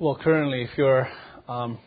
[0.00, 1.08] Well, currently, if you're
[1.46, 1.78] um,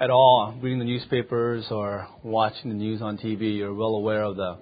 [0.00, 4.34] at all reading the newspapers or watching the news on TV, you're well aware of
[4.34, 4.58] the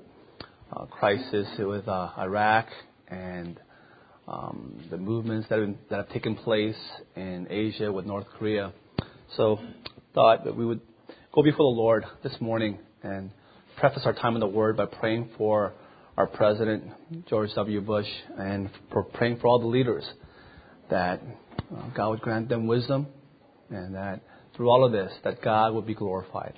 [0.71, 2.67] uh, crisis with uh, Iraq
[3.09, 3.59] and
[4.29, 6.77] um, the movements that have, been, that have taken place
[7.15, 8.75] in Asia with North Korea.
[9.39, 9.59] So,
[10.13, 10.83] thought that we would
[11.33, 13.31] go before the Lord this morning and
[13.79, 15.73] preface our time in the Word by praying for
[16.19, 16.85] our President
[17.31, 17.81] George W.
[17.81, 20.05] Bush and for praying for all the leaders
[20.91, 21.21] that
[21.75, 23.07] uh, God would grant them wisdom
[23.71, 24.21] and that
[24.55, 26.55] through all of this that God would be glorified.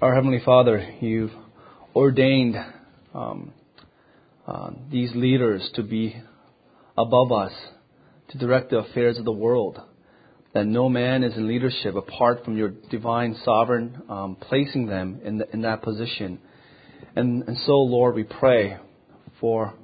[0.00, 1.30] Our Heavenly Father, you've
[1.94, 2.56] ordained
[3.14, 3.52] um,
[4.46, 6.20] uh, these leaders to be
[6.98, 7.52] above us,
[8.30, 9.80] to direct the affairs of the world.
[10.54, 15.38] That no man is in leadership apart from your divine sovereign um, placing them in,
[15.38, 16.40] the, in that position.
[17.14, 18.76] And, and so, Lord, we pray
[19.42, 19.74] for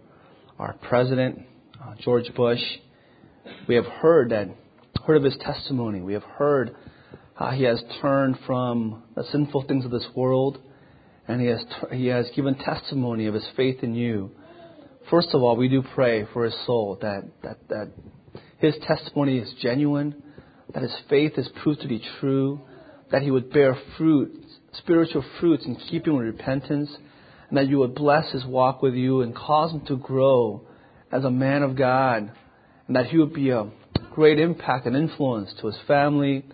[0.57, 1.41] our president,
[1.83, 2.63] uh, George Bush.
[3.67, 4.49] We have heard that,
[5.05, 6.01] heard of his testimony.
[6.01, 6.77] We have heard
[7.35, 10.59] how he has turned from the sinful things of this world,
[11.27, 14.31] and he has he has given testimony of his faith in you.
[15.11, 17.91] First of all, we do pray for his soul that that that
[18.59, 20.23] his testimony is genuine,
[20.73, 22.61] that his faith is proved to be true,
[23.11, 24.33] that he would bear fruit,
[24.75, 26.97] spiritual fruits in keeping with repentance
[27.49, 30.63] and that you would bless his walk with you and cause him to grow
[31.11, 32.31] as a man of God,
[32.87, 33.71] and that he would be a
[34.15, 36.45] great impact and influence to his family,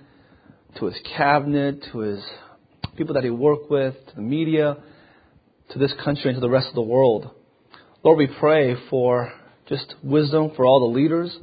[0.79, 2.25] to his cabinet, to his
[2.97, 4.77] people that he worked with, to the media,
[5.71, 7.31] to this country, and to the rest of the world.
[8.03, 9.33] Lord, we pray for
[9.69, 11.37] just wisdom for all the leaders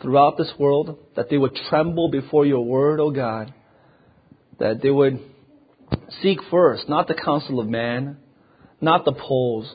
[0.00, 3.52] throughout this world, that they would tremble before your word, O God,
[4.58, 5.20] that they would
[6.22, 8.16] seek first, not the counsel of man,
[8.80, 9.74] not the polls,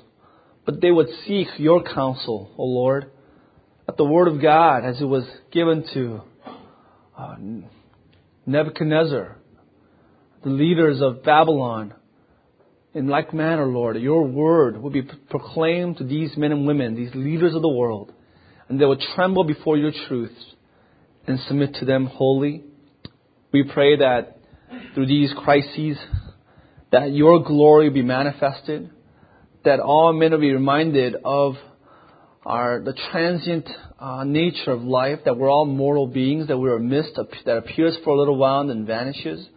[0.66, 3.12] but they would seek your counsel, O Lord,
[3.88, 6.22] at the word of God as it was given to
[7.18, 7.36] uh,
[8.46, 9.38] Nebuchadnezzar,
[10.44, 11.94] the leaders of Babylon.
[12.94, 17.16] In like manner, Lord, your word would be proclaimed to these men and women, these
[17.16, 18.12] leaders of the world,
[18.68, 20.46] and they would tremble before your truths
[21.26, 22.64] and submit to them wholly.
[23.54, 24.38] We pray that
[24.94, 25.98] through these crises,
[26.92, 28.90] that your glory be manifested,
[29.64, 31.56] that all men will be reminded of
[32.46, 33.70] our the transient
[34.00, 37.98] uh, nature of life, that we're all mortal beings, that we're a mist that appears
[38.04, 39.48] for a little while and then vanishes.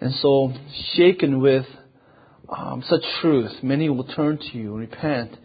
[0.00, 0.52] And so,
[0.94, 1.64] shaken with
[2.48, 5.36] um, such truth, many will turn to you, repent,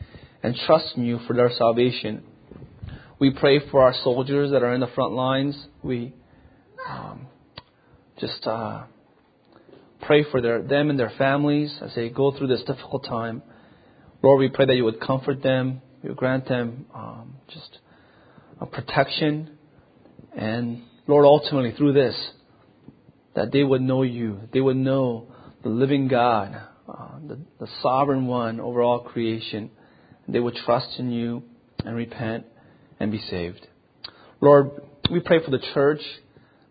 [0.41, 2.23] and trust in you for their salvation.
[3.19, 5.67] We pray for our soldiers that are in the front lines.
[5.83, 6.13] We
[6.89, 7.27] um,
[8.19, 8.85] just uh,
[10.01, 13.41] pray for their, them and their families as they go through this difficult time.
[14.21, 17.79] Lord, we pray that you would comfort them, you would grant them um, just
[18.59, 19.57] a protection,
[20.35, 22.15] and Lord, ultimately through this,
[23.35, 25.27] that they would know you, they would know
[25.63, 26.55] the living God,
[26.87, 29.69] uh, the, the sovereign one over all creation.
[30.27, 31.43] They would trust in you
[31.85, 32.45] and repent
[32.99, 33.65] and be saved.
[34.41, 34.71] Lord,
[35.09, 36.01] we pray for the church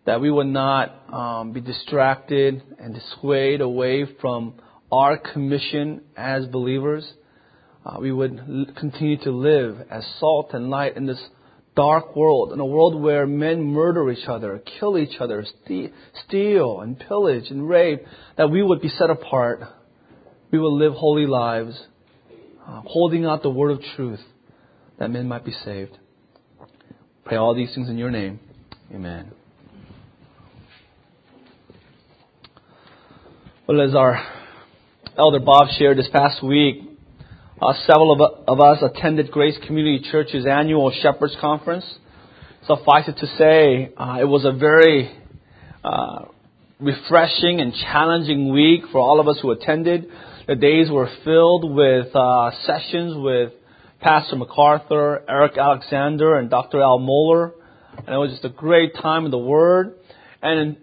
[0.07, 4.55] that we would not um, be distracted and dissuade away from
[4.91, 7.05] our commission as believers.
[7.85, 11.23] Uh, we would l- continue to live as salt and light in this
[11.75, 15.93] dark world, in a world where men murder each other, kill each other, ste-
[16.27, 18.03] steal and pillage and rape,
[18.37, 19.61] that we would be set apart.
[20.51, 21.79] We would live holy lives,
[22.67, 24.21] uh, holding out the word of truth,
[24.99, 25.99] that men might be saved.
[27.25, 28.39] Pray all these things in your name.
[28.95, 29.33] Amen.
[33.69, 34.25] Well, as our
[35.19, 36.85] elder Bob shared this past week,
[37.61, 41.85] uh, several of, of, us attended Grace Community Church's annual Shepherds Conference.
[42.65, 45.11] Suffice it to say, uh, it was a very
[45.83, 46.27] uh,
[46.79, 50.07] refreshing and challenging week for all of us who attended.
[50.47, 53.53] The days were filled with uh, sessions with
[54.01, 56.81] Pastor MacArthur, Eric Alexander, and Dr.
[56.81, 57.51] Al Mohler.
[57.99, 59.95] And it was just a great time in the Word.
[60.41, 60.77] And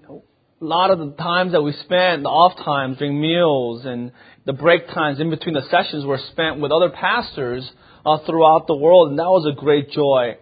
[0.63, 4.13] a lot of the times that we spent, the off times during meals and
[4.45, 7.69] the break times in between the sessions were spent with other pastors
[8.06, 10.38] uh, throughout the world, and that was a great joy.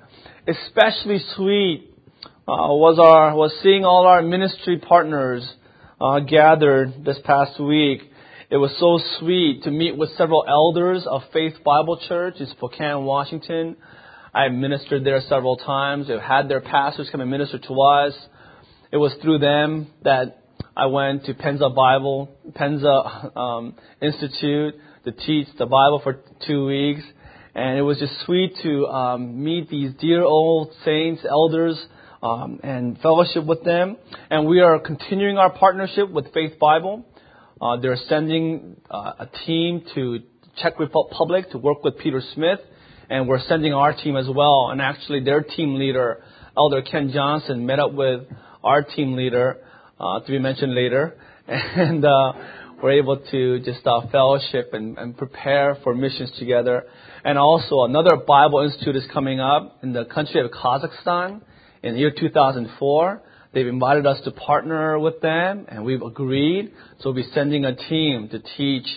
[0.47, 1.89] Especially sweet
[2.47, 5.43] uh, was our was seeing all our ministry partners
[5.99, 8.01] uh, gathered this past week.
[8.51, 13.05] It was so sweet to meet with several elders of Faith Bible Church in Spokane,
[13.05, 13.75] Washington.
[14.35, 16.09] I ministered there several times.
[16.09, 18.13] They've had their pastors come and minister to us.
[18.91, 20.43] It was through them that
[20.75, 27.01] I went to Penza Bible, Penza um, Institute to teach the Bible for two weeks.
[27.55, 31.81] And it was just sweet to um, meet these dear old saints, elders,
[32.21, 33.95] um, and fellowship with them.
[34.29, 37.05] And we are continuing our partnership with Faith Bible.
[37.61, 40.19] Uh, they're sending uh, a team to
[40.61, 42.59] Czech Republic to work with Peter Smith,
[43.09, 44.69] and we're sending our team as well.
[44.69, 46.23] And actually, their team leader,
[46.57, 48.23] Elder Ken Johnson, met up with
[48.63, 49.57] our team leader,
[49.99, 51.17] uh, to be mentioned later,
[51.47, 52.33] and uh,
[52.81, 56.83] we're able to just uh, fellowship and, and prepare for missions together.
[57.23, 61.41] And also, another Bible Institute is coming up in the country of Kazakhstan
[61.83, 63.21] in the year 2004.
[63.53, 66.71] They've invited us to partner with them, and we've agreed.
[66.99, 68.87] So we'll be sending a team to teach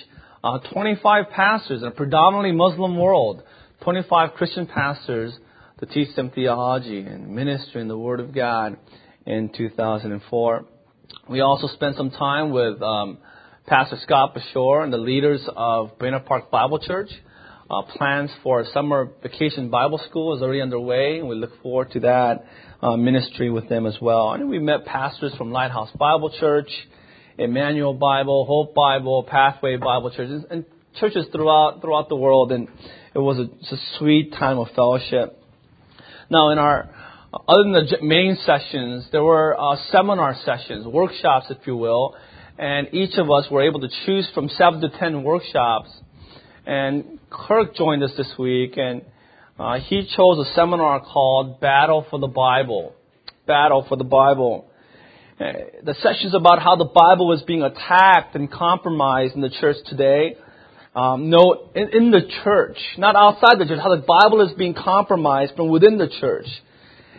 [0.42, 3.42] uh, 25 pastors in a predominantly Muslim world,
[3.82, 5.36] 25 Christian pastors
[5.80, 8.76] to teach them theology and ministry in the Word of God
[9.26, 10.64] in 2004.
[11.28, 13.18] We also spent some time with um,
[13.66, 17.10] Pastor Scott Bashore and the leaders of Buena Park Bible Church.
[17.70, 21.90] Uh, plans for a summer vacation Bible school is already underway, and we look forward
[21.92, 22.44] to that
[22.82, 24.32] uh, ministry with them as well.
[24.32, 26.68] And we met pastors from Lighthouse Bible Church,
[27.38, 30.66] Emmanuel Bible, Hope Bible, Pathway Bible churches, and
[31.00, 32.52] churches throughout throughout the world.
[32.52, 32.68] And
[33.14, 35.40] it was a, a sweet time of fellowship.
[36.30, 36.90] Now, in our
[37.48, 42.14] other than the main sessions, there were uh, seminar sessions, workshops, if you will,
[42.58, 45.90] and each of us were able to choose from seven to ten workshops.
[46.66, 49.02] And Kirk joined us this week, and
[49.58, 52.94] uh, he chose a seminar called Battle for the Bible.
[53.46, 54.66] Battle for the Bible.
[55.40, 55.44] Uh,
[55.82, 60.36] the session's about how the Bible is being attacked and compromised in the church today.
[60.94, 64.74] Um, no, in, in the church, not outside the church, how the Bible is being
[64.74, 66.46] compromised from within the church.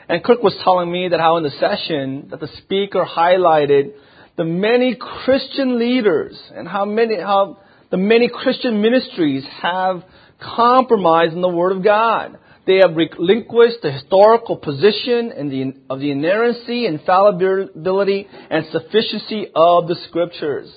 [0.07, 3.94] And Kirk was telling me that how in the session that the speaker highlighted
[4.38, 7.57] the many Christian leaders and how many how
[7.90, 10.04] the many Christian ministries have
[10.40, 12.38] compromised in the Word of God.
[12.68, 19.88] They have relinquished the historical position and the, of the inerrancy, infallibility, and sufficiency of
[19.88, 20.75] the Scriptures.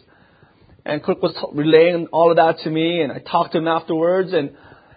[0.84, 4.32] And Kirk was relaying all of that to me, and I talked to him afterwards,
[4.32, 4.50] and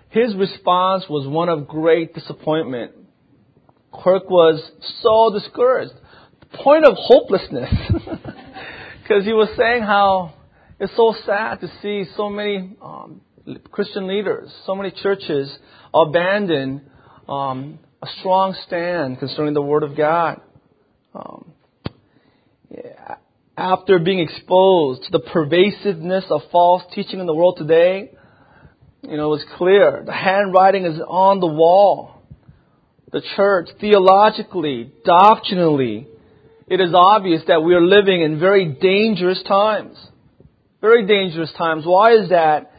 [0.10, 2.92] his response was one of great disappointment.
[3.94, 4.62] Kirk was
[5.02, 5.94] so discouraged,
[6.54, 7.70] point of hopelessness,
[9.02, 10.34] because he was saying how
[10.80, 13.22] it's so sad to see so many um,
[13.72, 15.56] Christian leaders, so many churches
[15.94, 16.90] abandon
[17.28, 20.42] um, a strong stand concerning the Word of God.
[21.14, 21.54] Um,
[22.70, 23.16] yeah,
[23.58, 28.12] after being exposed to the pervasiveness of false teaching in the world today,
[29.04, 30.04] you know, it's clear.
[30.06, 32.21] The handwriting is on the wall.
[33.12, 36.08] The church, theologically, doctrinally,
[36.68, 39.98] it is obvious that we are living in very dangerous times.
[40.80, 41.84] Very dangerous times.
[41.86, 42.72] Why is that?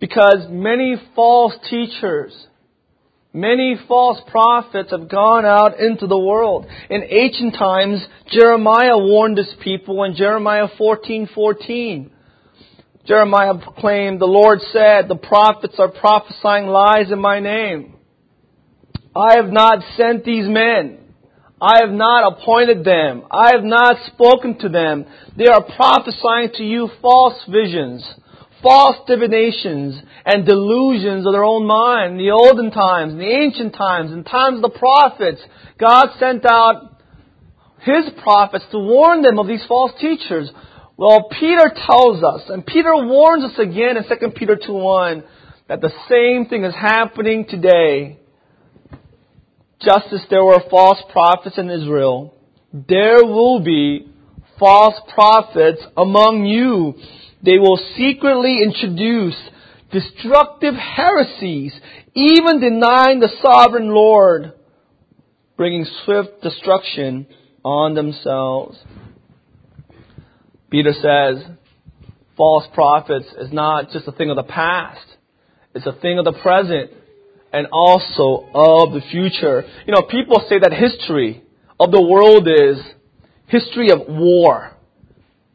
[0.00, 2.34] Because many false teachers,
[3.32, 6.66] many false prophets have gone out into the world.
[6.90, 12.10] In ancient times, Jeremiah warned his people in Jeremiah 14:14.
[13.04, 17.94] Jeremiah proclaimed, "The Lord said, the prophets are prophesying lies in my name.
[19.18, 20.98] I have not sent these men.
[21.60, 23.24] I have not appointed them.
[23.30, 25.06] I have not spoken to them.
[25.36, 28.04] They are prophesying to you false visions."
[28.62, 32.12] false divinations and delusions of their own mind.
[32.12, 35.40] In the olden times, in the ancient times, in times of the prophets,
[35.78, 37.00] God sent out
[37.82, 40.50] His prophets to warn them of these false teachers.
[40.96, 45.22] Well, Peter tells us, and Peter warns us again in 2 Peter 2.1,
[45.68, 48.18] that the same thing is happening today.
[49.80, 52.34] Just as there were false prophets in Israel,
[52.72, 54.08] there will be
[54.58, 56.94] false prophets among you
[57.42, 59.36] they will secretly introduce
[59.92, 61.72] destructive heresies,
[62.14, 64.52] even denying the sovereign Lord,
[65.56, 67.26] bringing swift destruction
[67.64, 68.78] on themselves.
[70.70, 71.44] Peter says,
[72.36, 75.06] false prophets is not just a thing of the past.
[75.74, 76.90] It's a thing of the present
[77.52, 79.64] and also of the future.
[79.86, 81.42] You know, people say that history
[81.80, 82.78] of the world is
[83.46, 84.72] history of war.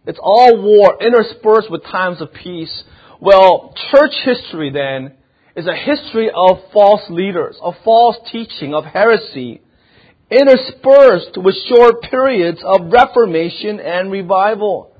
[0.05, 2.83] It's all war interspersed with times of peace.
[3.21, 5.13] Well, church history then
[5.55, 9.61] is a history of false leaders, of false teaching, of heresy,
[10.29, 14.91] interspersed with short periods of reformation and revival.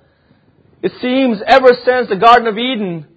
[0.81, 3.07] It seems ever since the Garden of Eden,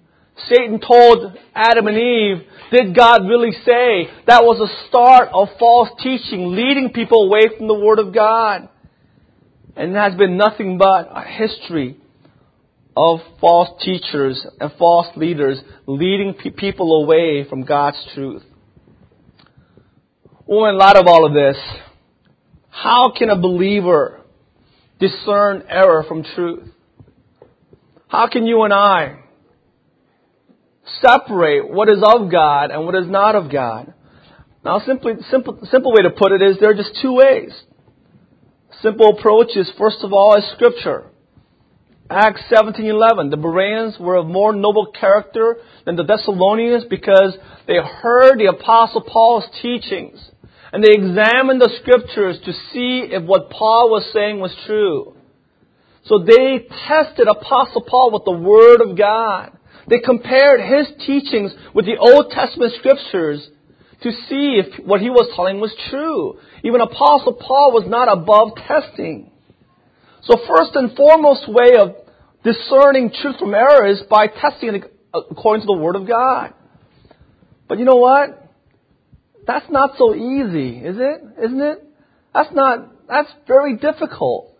[0.45, 4.09] Satan told Adam and Eve, did God really say?
[4.27, 8.69] That was a start of false teaching, leading people away from the Word of God.
[9.75, 11.97] And it has been nothing but a history
[12.95, 18.43] of false teachers and false leaders leading pe- people away from God's truth.
[20.45, 21.57] Well, in light of all of this,
[22.69, 24.21] how can a believer
[24.99, 26.69] discern error from truth?
[28.07, 29.19] How can you and I
[31.01, 33.93] separate what is of God and what is not of God?
[34.63, 37.51] Now, simply, simple, simple way to put it is there are just two ways.
[38.81, 41.05] Simple approach is, first of all, is Scripture.
[42.09, 43.31] Acts 17:11.
[43.31, 49.01] The Bereans were of more noble character than the Thessalonians because they heard the apostle
[49.01, 50.19] Paul's teachings
[50.71, 55.15] and they examined the scriptures to see if what Paul was saying was true.
[56.05, 59.56] So they tested apostle Paul with the word of God.
[59.87, 63.47] They compared his teachings with the Old Testament scriptures
[64.03, 66.39] to see if what he was telling was true.
[66.63, 69.31] Even apostle Paul was not above testing.
[70.23, 71.95] So first and foremost way of
[72.43, 76.53] discerning truth from error is by testing it according to the Word of God.
[77.67, 78.43] But you know what?
[79.45, 81.21] That's not so easy, is it?
[81.45, 81.83] Isn't it?
[82.33, 84.56] That's not, that's very difficult.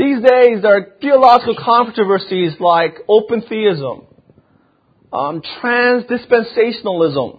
[0.00, 4.06] These days there are theological controversies like open theism,
[5.12, 7.38] um, trans-dispensationalism,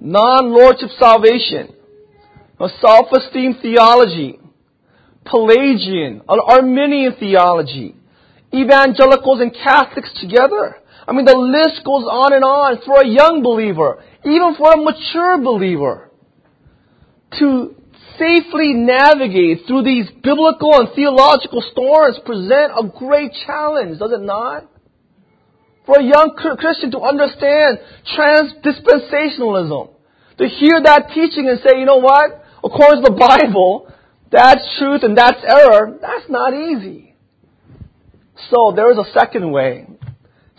[0.00, 1.74] non-lordship salvation,
[2.60, 4.38] self-esteem theology,
[5.24, 7.96] Pelagian, Arminian theology,
[8.54, 10.76] evangelicals and Catholics together.
[11.08, 14.76] I mean, the list goes on and on for a young believer, even for a
[14.76, 16.12] mature believer.
[17.40, 17.74] To
[18.18, 24.66] safely navigate through these biblical and theological storms present a great challenge, does it not?
[25.86, 27.78] For a young Christian to understand
[28.14, 29.90] trans-dispensationalism,
[30.38, 32.44] to hear that teaching and say, you know what?
[32.62, 33.90] According to the Bible,
[34.30, 35.98] that's truth and that's error.
[36.00, 37.14] That's not easy.
[38.50, 39.86] So there is a second way.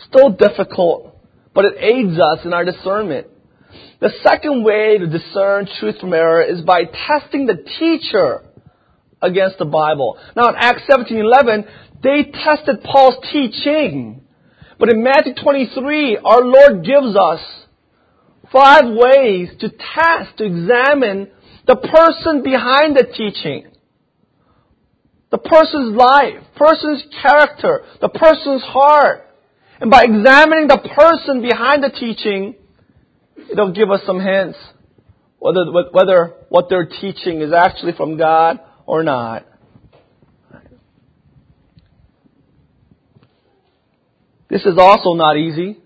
[0.08, 1.16] Still difficult,
[1.54, 3.28] but it aids us in our discernment.
[4.00, 8.42] The second way to discern truth from error is by testing the teacher
[9.20, 10.18] against the Bible.
[10.34, 11.66] Now in Acts 17:11,
[12.02, 14.22] they tested Paul's teaching.
[14.78, 17.40] But in Matthew 23, our Lord gives us
[18.50, 21.28] five ways to test, to examine
[21.66, 23.66] the person behind the teaching.
[25.30, 29.26] The person's life, person's character, the person's heart.
[29.78, 32.56] And by examining the person behind the teaching,
[33.50, 34.58] it'll give us some hints
[35.40, 39.46] whether, whether what they're teaching is actually from God or not.
[44.48, 45.78] This is also not easy.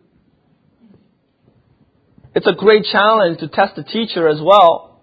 [2.35, 5.01] It's a great challenge to test the teacher as well.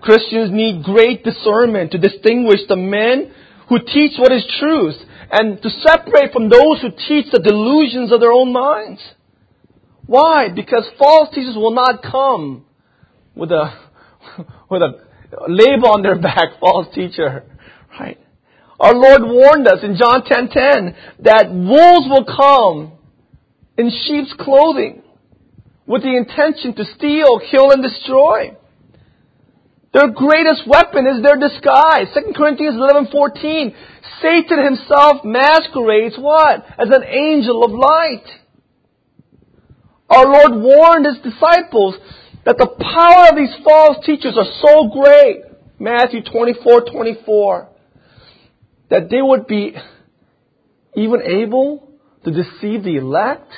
[0.00, 3.32] Christians need great discernment to distinguish the men
[3.68, 4.96] who teach what is truth
[5.30, 9.00] and to separate from those who teach the delusions of their own minds.
[10.12, 10.50] Why?
[10.54, 12.66] Because false teachers will not come
[13.34, 13.72] with a,
[14.70, 15.00] with a
[15.48, 17.44] label on their back, false teacher.
[17.98, 18.18] Right?
[18.78, 22.92] Our Lord warned us in John 10:10 10, 10, that wolves will come
[23.78, 25.02] in sheep's clothing
[25.86, 28.54] with the intention to steal, kill, and destroy.
[29.94, 32.12] Their greatest weapon is their disguise.
[32.12, 33.74] 2 Corinthians 11:14.
[34.20, 36.66] Satan himself masquerades what?
[36.78, 38.41] As an angel of light.
[40.12, 41.94] Our Lord warned his disciples
[42.44, 45.44] that the power of these false teachers are so great.
[45.78, 47.68] Matthew 24:24.
[48.90, 49.74] That they would be
[50.94, 51.88] even able
[52.24, 53.50] to deceive the elect.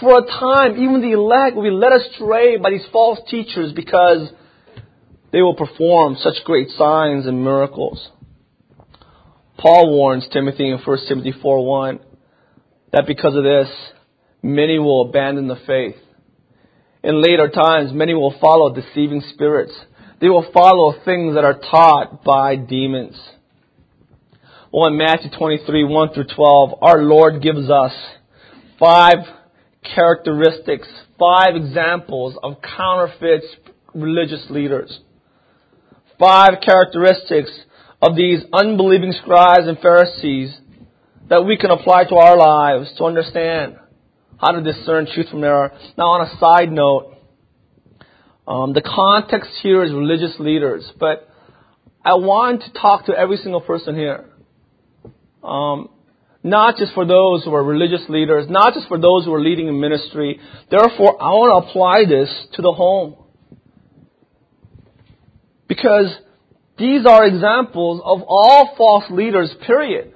[0.00, 4.30] For a time, even the elect will be led astray by these false teachers because
[5.32, 8.08] they will perform such great signs and miracles.
[9.58, 11.98] Paul warns Timothy in 1 Timothy 4:1
[12.92, 13.68] that because of this,
[14.42, 15.96] many will abandon the faith.
[17.02, 19.72] In later times, many will follow deceiving spirits.
[20.20, 23.16] They will follow things that are taught by demons.
[24.72, 27.92] Well, in Matthew 23, 1 through 12, our Lord gives us
[28.78, 29.24] five
[29.94, 33.44] characteristics, five examples of counterfeit
[33.94, 35.00] religious leaders
[36.18, 37.50] five characteristics
[38.02, 40.56] of these unbelieving scribes and Pharisees
[41.28, 43.76] that we can apply to our lives to understand
[44.40, 45.72] how to discern truth from error.
[45.96, 47.14] Now, on a side note,
[48.46, 51.28] um, the context here is religious leaders, but
[52.04, 54.24] I want to talk to every single person here.
[55.42, 55.90] Um,
[56.42, 59.68] not just for those who are religious leaders, not just for those who are leading
[59.68, 60.40] in ministry.
[60.70, 63.16] Therefore, I want to apply this to the home.
[65.66, 66.06] Because
[66.78, 70.14] these are examples of all false leaders, period.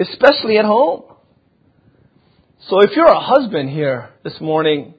[0.00, 1.04] Especially at home.
[2.68, 4.92] So if you're a husband here this morning,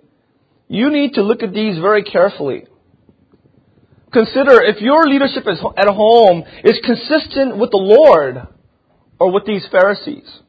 [0.68, 2.66] you need to look at these very carefully.
[4.12, 8.48] Consider if your leadership at home is consistent with the Lord
[9.20, 10.40] or with these Pharisees.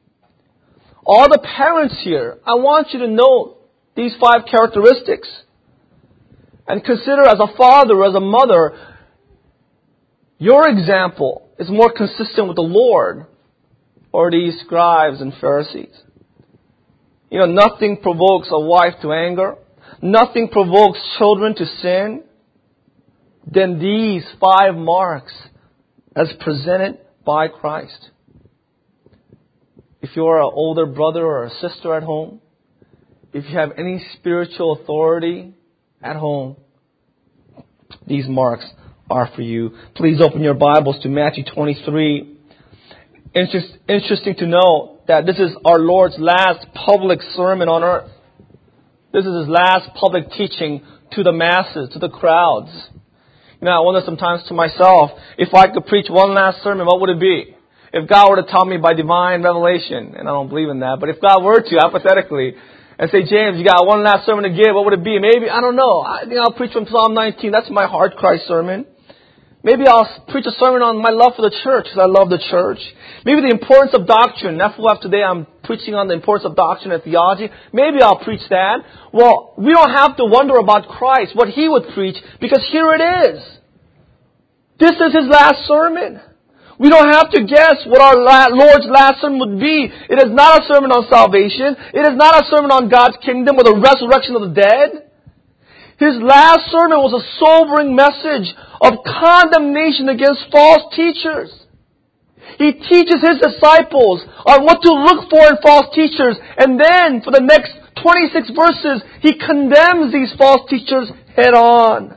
[1.05, 3.59] All the parents here, I want you to know
[3.95, 5.29] these five characteristics.
[6.67, 8.79] And consider as a father, as a mother,
[10.39, 13.27] your example is more consistent with the Lord
[14.11, 16.01] or these scribes and Pharisees.
[17.31, 19.55] You know, nothing provokes a wife to anger.
[20.03, 22.25] Nothing provokes children to sin
[23.47, 25.33] than these five marks
[26.15, 28.11] as presented by Christ.
[30.03, 32.41] If you're an older brother or a sister at home,
[33.33, 35.55] if you have any spiritual authority
[36.03, 36.57] at home,
[38.07, 38.65] these marks
[39.09, 39.77] are for you.
[39.95, 42.39] Please open your Bibles to Matthew 23.
[43.35, 48.11] Interest, interesting to know that this is our Lord's last public sermon on earth.
[49.13, 52.71] This is his last public teaching to the masses, to the crowds.
[53.61, 57.01] You know, I wonder sometimes to myself, if I could preach one last sermon, what
[57.01, 57.57] would it be?
[57.93, 60.99] If God were to tell me by divine revelation, and I don't believe in that,
[61.01, 62.55] but if God were to, hypothetically,
[62.99, 65.19] and say, James, you got one last sermon to give, what would it be?
[65.19, 66.01] Maybe, I don't know.
[66.01, 67.51] I think I'll preach from Psalm 19.
[67.51, 68.87] That's my heart cry sermon.
[69.63, 72.41] Maybe I'll preach a sermon on my love for the church, because I love the
[72.41, 72.81] church.
[73.29, 74.57] Maybe the importance of doctrine.
[74.57, 77.53] That's what today I'm preaching on the importance of doctrine and theology.
[77.73, 78.81] Maybe I'll preach that.
[79.13, 83.05] Well, we don't have to wonder about Christ, what He would preach, because here it
[83.05, 83.45] is.
[84.81, 86.25] This is His last sermon.
[86.81, 89.93] We don't have to guess what our Lord's last sermon would be.
[90.09, 91.77] It is not a sermon on salvation.
[91.93, 95.10] It is not a sermon on God's kingdom or the resurrection of the dead.
[96.01, 101.53] His last sermon was a sobering message of condemnation against false teachers.
[102.57, 107.31] He teaches his disciples on what to look for in false teachers, and then for
[107.31, 112.17] the next 26 verses, he condemns these false teachers head on.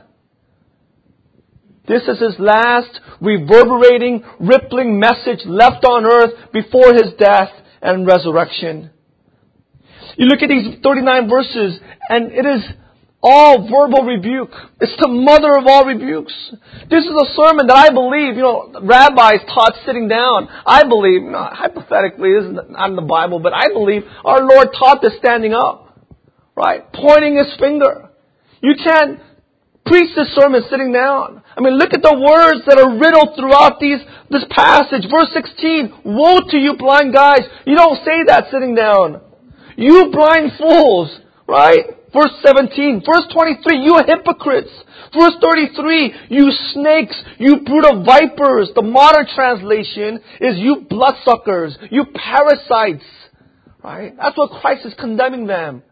[1.86, 8.90] This is his last reverberating, rippling message left on earth before his death and resurrection.
[10.16, 12.64] You look at these 39 verses, and it is
[13.24, 14.52] all verbal rebuke.
[14.80, 16.34] It's the mother of all rebukes.
[16.90, 20.46] This is a sermon that I believe, you know, rabbis taught sitting down.
[20.66, 24.68] I believe, know, hypothetically, this is not in the Bible, but I believe our Lord
[24.78, 25.96] taught this standing up.
[26.54, 26.84] Right?
[26.92, 28.10] Pointing his finger.
[28.60, 29.18] You can't
[29.86, 31.42] preach this sermon sitting down.
[31.56, 35.08] I mean, look at the words that are riddled throughout these, this passage.
[35.10, 37.40] Verse 16, Woe to you blind guys.
[37.64, 39.20] You don't say that sitting down.
[39.76, 41.23] You blind fools.
[41.46, 41.84] Right?
[42.12, 43.02] Verse 17.
[43.04, 44.70] Verse 23, you hypocrites.
[45.16, 48.70] Verse 33, you snakes, you of vipers.
[48.74, 53.04] The modern translation is you bloodsuckers, you parasites.
[53.82, 54.14] Right?
[54.16, 55.82] That's what Christ is condemning them.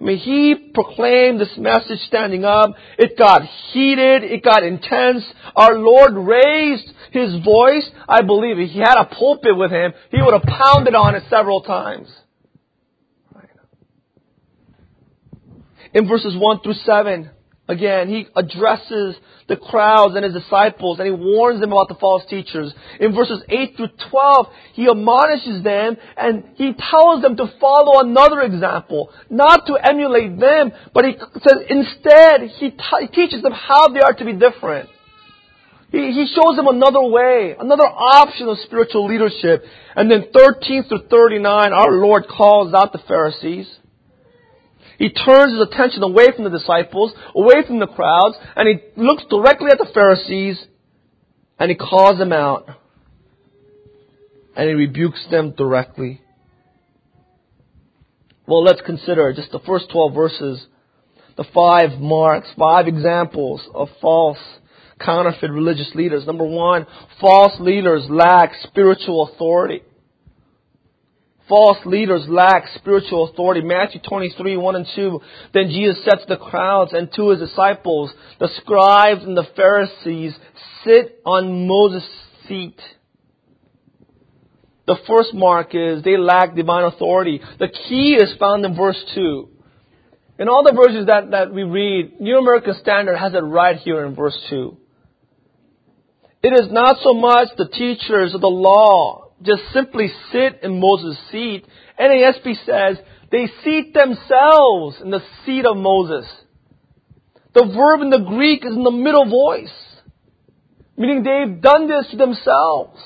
[0.00, 2.74] I mean, he proclaimed this message standing up.
[2.98, 4.24] It got heated.
[4.24, 5.24] It got intense.
[5.56, 7.88] Our Lord raised his voice.
[8.06, 11.22] I believe if he had a pulpit with him, he would have pounded on it
[11.30, 12.08] several times.
[15.96, 17.30] In verses 1 through 7.
[17.68, 19.16] Again, he addresses
[19.48, 22.72] the crowds and his disciples and he warns them about the false teachers.
[23.00, 28.42] In verses 8 through 12, he admonishes them and he tells them to follow another
[28.42, 33.88] example, not to emulate them, but he says instead he, t- he teaches them how
[33.88, 34.90] they are to be different.
[35.90, 39.64] He, he shows them another way, another option of spiritual leadership.
[39.96, 43.66] And then 13 through 39, our Lord calls out the Pharisees.
[44.98, 49.24] He turns his attention away from the disciples, away from the crowds, and he looks
[49.28, 50.64] directly at the Pharisees
[51.58, 52.68] and he calls them out
[54.56, 56.22] and he rebukes them directly.
[58.46, 60.66] Well, let's consider just the first 12 verses,
[61.36, 64.38] the five marks, five examples of false,
[65.00, 66.26] counterfeit religious leaders.
[66.26, 66.86] Number one,
[67.20, 69.82] false leaders lack spiritual authority.
[71.48, 73.60] False leaders lack spiritual authority.
[73.60, 75.20] Matthew 23, 1 and 2.
[75.54, 80.34] Then Jesus said to the crowds and to his disciples, the scribes and the Pharisees
[80.84, 82.08] sit on Moses'
[82.48, 82.80] seat.
[84.86, 87.40] The first mark is they lack divine authority.
[87.58, 89.48] The key is found in verse 2.
[90.38, 94.04] In all the verses that, that we read, New American Standard has it right here
[94.04, 94.76] in verse 2.
[96.42, 101.18] It is not so much the teachers of the law just simply sit in Moses'
[101.30, 101.66] seat.
[102.00, 102.98] NASB says
[103.30, 106.26] they seat themselves in the seat of Moses.
[107.54, 109.72] The verb in the Greek is in the middle voice,
[110.96, 113.00] meaning they've done this to themselves.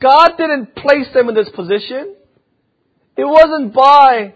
[0.00, 2.14] God didn't place them in this position.
[3.16, 4.34] It wasn't by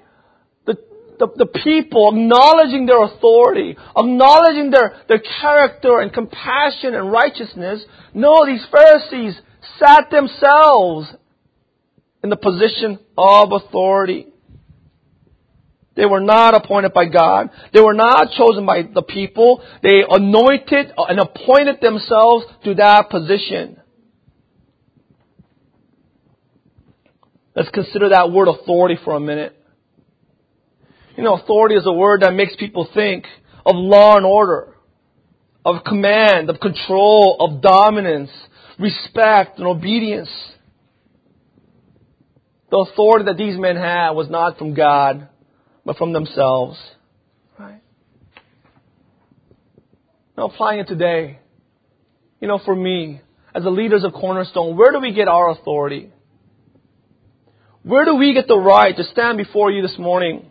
[0.66, 0.76] the,
[1.18, 7.83] the, the people acknowledging their authority, acknowledging their, their character and compassion and righteousness.
[8.12, 9.40] No, these Pharisees
[9.79, 11.09] sat themselves
[12.22, 14.29] in the position of authority.
[15.96, 17.50] They were not appointed by God.
[17.72, 19.62] They were not chosen by the people.
[19.83, 23.81] They anointed and appointed themselves to that position.
[27.55, 29.55] Let's consider that word authority for a minute.
[31.16, 33.24] You know, authority is a word that makes people think
[33.64, 34.74] of law and order,
[35.64, 38.31] of command, of control, of dominance,
[38.79, 40.31] respect, and obedience.
[42.71, 45.29] The authority that these men had was not from God,
[45.85, 46.79] but from themselves.
[47.59, 47.81] Right?
[50.37, 51.39] Now applying it today,
[52.41, 53.21] you know, for me,
[53.55, 56.11] as the leaders of Cornerstone, where do we get our authority?
[57.85, 60.47] Where do we get the right to stand before you this morning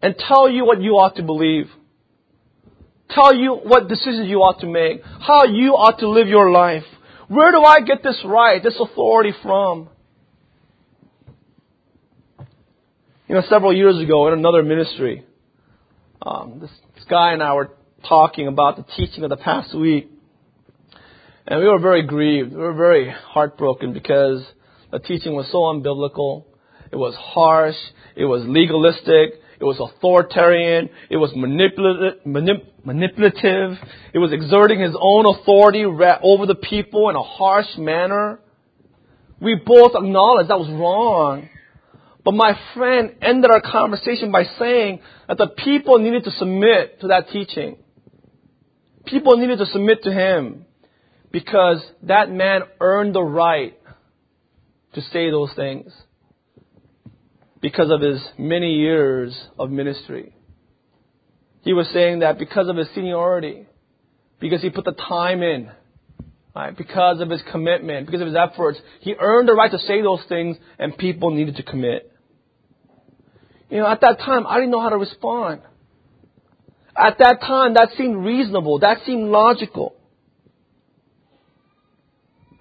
[0.00, 1.66] and tell you what you ought to believe?
[3.10, 6.84] Tell you what decisions you ought to make, how you ought to live your life.
[7.28, 9.88] Where do I get this right, this authority from?
[13.28, 15.24] You know, several years ago in another ministry,
[16.22, 17.70] um, this, this guy and I were
[18.08, 20.10] talking about the teaching of the past week.
[21.46, 22.52] And we were very grieved.
[22.52, 24.44] We were very heartbroken because
[24.90, 26.44] the teaching was so unbiblical.
[26.92, 27.76] It was harsh.
[28.16, 29.40] It was legalistic.
[29.58, 30.90] It was authoritarian.
[31.10, 32.24] It was manipulative.
[32.86, 33.72] Manipulative.
[34.14, 38.38] It was exerting his own authority over the people in a harsh manner.
[39.40, 41.48] We both acknowledged that was wrong.
[42.24, 47.08] But my friend ended our conversation by saying that the people needed to submit to
[47.08, 47.76] that teaching.
[49.04, 50.64] People needed to submit to him
[51.32, 53.78] because that man earned the right
[54.94, 55.92] to say those things
[57.60, 60.35] because of his many years of ministry.
[61.66, 63.66] He was saying that because of his seniority,
[64.38, 65.68] because he put the time in,
[66.54, 70.00] right, because of his commitment, because of his efforts, he earned the right to say
[70.00, 72.12] those things and people needed to commit.
[73.68, 75.62] You know, at that time, I didn't know how to respond.
[76.96, 78.78] At that time, that seemed reasonable.
[78.78, 79.96] That seemed logical.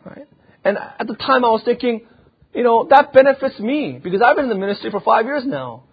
[0.03, 0.27] Right?
[0.63, 2.07] And at the time, I was thinking,
[2.55, 5.83] you know, that benefits me because I've been in the ministry for five years now.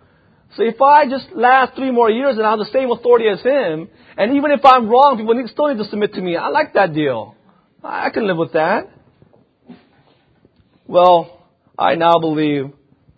[0.57, 3.41] So if I just last three more years and I have the same authority as
[3.41, 3.89] him,
[4.19, 6.37] and even if I'm wrong, people need, still need to submit to me.
[6.37, 7.35] I like that deal.
[7.83, 8.91] I can live with that.
[10.87, 12.71] Well, I now believe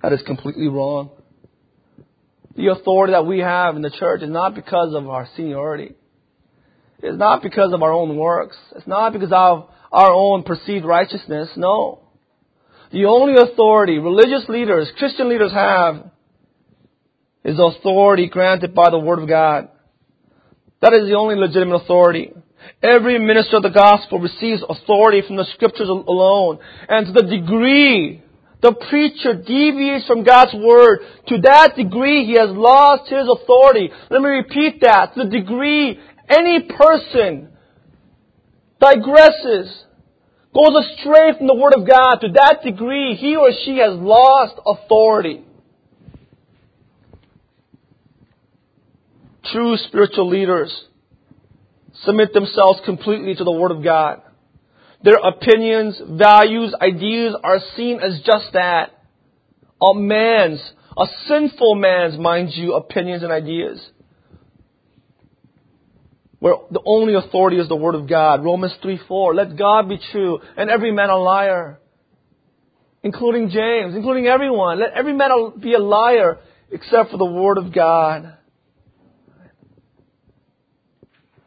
[0.02, 1.10] that is completely wrong.
[2.56, 5.94] The authority that we have in the church is not because of our seniority.
[7.02, 8.56] It's not because of our own works.
[8.76, 11.50] It's not because of our own perceived righteousness.
[11.56, 12.00] No.
[12.92, 16.10] The only authority religious leaders, Christian leaders have
[17.44, 19.68] is the authority granted by the Word of God.
[20.80, 22.32] That is the only legitimate authority.
[22.82, 26.58] Every minister of the gospel receives authority from the scriptures alone.
[26.88, 28.22] And to the degree
[28.64, 33.90] the preacher deviates from God's word, to that degree he has lost his authority.
[34.08, 35.12] Let me repeat that.
[35.12, 37.50] To the degree any person
[38.80, 39.68] digresses,
[40.54, 44.54] goes astray from the word of God, to that degree he or she has lost
[44.64, 45.44] authority.
[49.54, 50.74] True spiritual leaders
[52.02, 54.20] submit themselves completely to the word of God.
[55.04, 58.90] Their opinions, values, ideas are seen as just that.
[59.80, 60.58] A man's,
[60.96, 63.80] a sinful man's, mind you, opinions and ideas.
[66.40, 68.42] Where the only authority is the Word of God.
[68.42, 69.36] Romans 3 4.
[69.36, 71.78] Let God be true and every man a liar.
[73.04, 74.80] Including James, including everyone.
[74.80, 76.38] Let every man be a liar
[76.72, 78.38] except for the Word of God.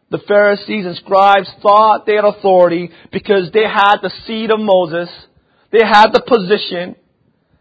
[0.09, 5.09] The Pharisees and scribes thought they had authority because they had the seed of Moses.
[5.71, 6.95] They had the position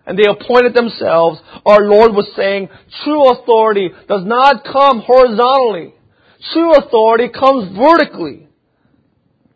[0.07, 1.41] and they appointed themselves.
[1.67, 2.69] Our Lord was saying
[3.03, 5.95] true authority does not come horizontally.
[6.53, 8.47] True authority comes vertically.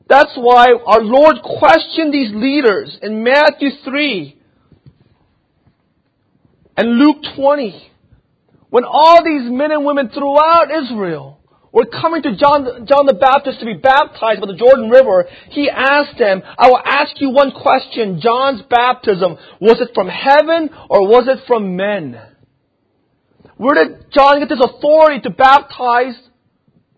[0.09, 4.37] That's why our Lord questioned these leaders in Matthew 3
[6.77, 7.93] and Luke 20
[8.71, 11.40] when all these men and women throughout Israel
[11.73, 15.71] were coming to John, John the Baptist to be baptized by the Jordan River, he
[15.71, 18.21] asked them, I will ask you one question.
[18.21, 22.21] John's baptism, was it from heaven or was it from men?
[23.57, 26.19] Where did John get this authority to baptize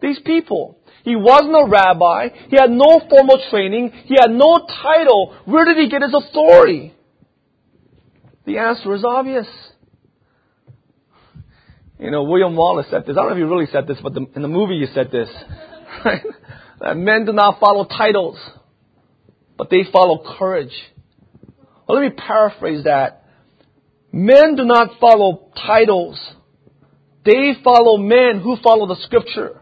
[0.01, 0.79] these people?
[1.05, 2.29] He wasn't a rabbi.
[2.49, 3.91] He had no formal training.
[4.07, 5.37] He had no title.
[5.45, 6.95] Where did he get his authority?
[8.47, 9.47] The answer is obvious.
[12.03, 13.13] You know, William Wallace said this.
[13.17, 15.11] I don't know if he really said this, but the, in the movie you said
[15.11, 15.29] this.
[16.05, 16.23] Right?
[16.81, 18.39] That men do not follow titles,
[19.57, 20.73] but they follow courage.
[21.87, 23.27] Well, let me paraphrase that.
[24.11, 26.19] Men do not follow titles.
[27.25, 29.61] They follow men who follow the scripture.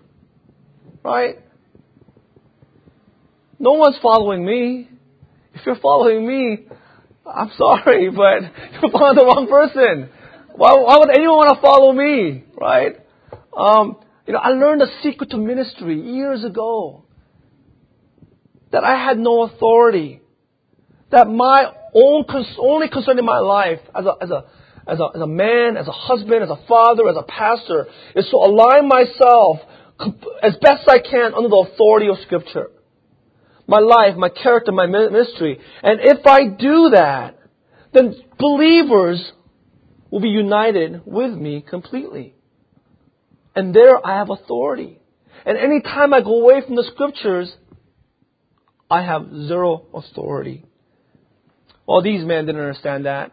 [1.05, 1.41] Right?
[3.59, 4.89] No one's following me.
[5.55, 6.69] If you're following me,
[7.27, 8.43] I'm sorry, but
[8.81, 10.09] you're following the wrong person.
[10.57, 12.45] Why, why would anyone want to follow me?
[12.59, 12.97] Right?
[13.57, 17.05] Um, you know, I learned a secret to ministry years ago.
[18.73, 20.21] That I had no authority.
[21.11, 22.25] That my own,
[22.59, 24.45] only concern in my life as a, as a,
[24.87, 28.29] as a, as a man, as a husband, as a father, as a pastor, is
[28.31, 29.59] to align myself
[30.43, 32.71] as best I can under the authority of Scripture.
[33.67, 35.59] My life, my character, my ministry.
[35.83, 37.39] And if I do that,
[37.93, 39.33] then believers
[40.11, 42.35] will be united with me completely.
[43.55, 44.99] And there I have authority.
[45.45, 47.53] And any time I go away from the Scriptures,
[48.91, 50.65] I have zero authority.
[51.87, 53.33] Well, these men didn't understand that.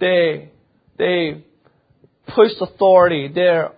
[0.00, 0.50] They,
[0.96, 1.44] they
[2.34, 3.30] pushed authority.
[3.34, 3.72] They're,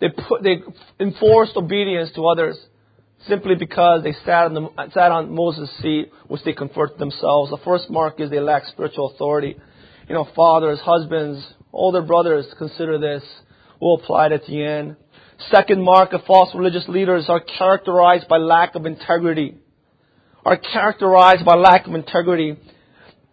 [0.00, 0.62] they put, they
[1.00, 2.58] enforced obedience to others
[3.28, 7.50] simply because they sat on, the, sat on Moses' seat, which they conferred themselves.
[7.50, 9.56] The first mark is they lack spiritual authority.
[10.08, 13.22] You know, fathers, husbands, older brothers, consider this.
[13.80, 14.96] We'll apply it at the end.
[15.50, 19.56] Second mark of false religious leaders are characterized by lack of integrity.
[20.44, 22.56] Are characterized by lack of integrity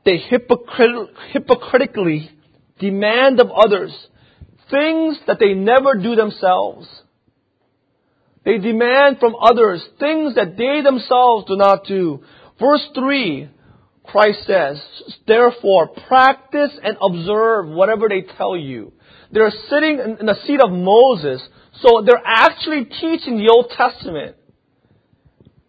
[0.05, 2.31] they hypocrit- hypocritically
[2.79, 3.93] demand of others
[4.71, 6.87] things that they never do themselves.
[8.45, 12.23] They demand from others things that they themselves do not do.
[12.59, 13.49] Verse 3,
[14.11, 14.81] Christ says,
[15.27, 18.93] therefore practice and observe whatever they tell you.
[19.31, 21.41] They're sitting in the seat of Moses,
[21.81, 24.35] so they're actually teaching the Old Testament.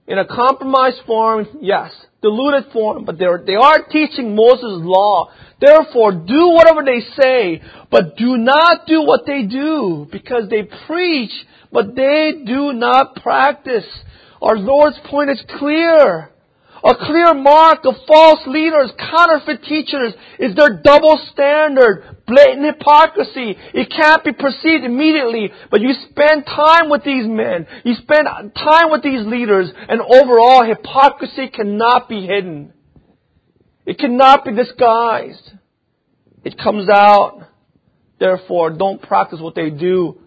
[0.06, 5.30] In a compromised form, yes diluted form, but they're, they are teaching Moses' law.
[5.60, 11.32] Therefore, do whatever they say, but do not do what they do, because they preach,
[11.72, 13.86] but they do not practice.
[14.42, 16.30] Our Lord's point is clear.
[16.82, 23.54] A clear mark of false leaders, counterfeit teachers, is their double standard, blatant hypocrisy.
[23.74, 28.90] It can't be perceived immediately, but you spend time with these men, you spend time
[28.90, 32.72] with these leaders, and overall hypocrisy cannot be hidden.
[33.84, 35.50] It cannot be disguised.
[36.44, 37.46] It comes out.
[38.18, 40.20] Therefore, don't practice what they do,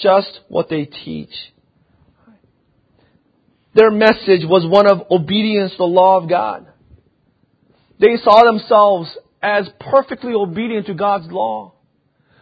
[0.00, 1.32] just what they teach.
[3.76, 6.66] Their message was one of obedience to the law of God.
[8.00, 11.74] They saw themselves as perfectly obedient to God's law.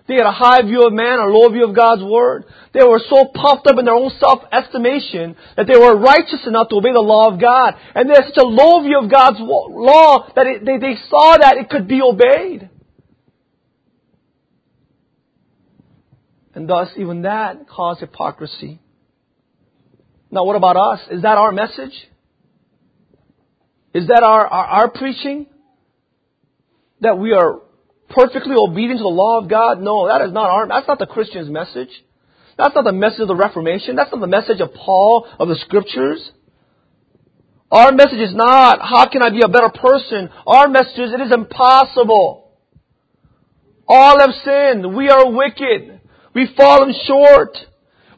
[0.06, 2.44] They had a high view of man, a low view of God's word.
[2.72, 6.76] They were so puffed up in their own self-estimation that they were righteous enough to
[6.76, 7.74] obey the law of God.
[7.96, 11.38] And they had such a low view of God's law that it, they, they saw
[11.40, 12.70] that it could be obeyed.
[16.54, 18.78] And thus, even that caused hypocrisy.
[20.34, 21.00] Now, what about us?
[21.12, 21.94] Is that our message?
[23.94, 25.46] Is that our, our, our preaching?
[27.02, 27.60] That we are
[28.10, 29.80] perfectly obedient to the law of God?
[29.80, 31.90] No, that is not our, that's not the Christian's message.
[32.58, 33.94] That's not the message of the Reformation.
[33.94, 36.32] That's not the message of Paul, of the Scriptures.
[37.70, 40.30] Our message is not, how can I be a better person?
[40.48, 42.50] Our message is, it is impossible.
[43.86, 44.96] All have sinned.
[44.96, 46.00] We are wicked.
[46.34, 47.56] We've fallen short.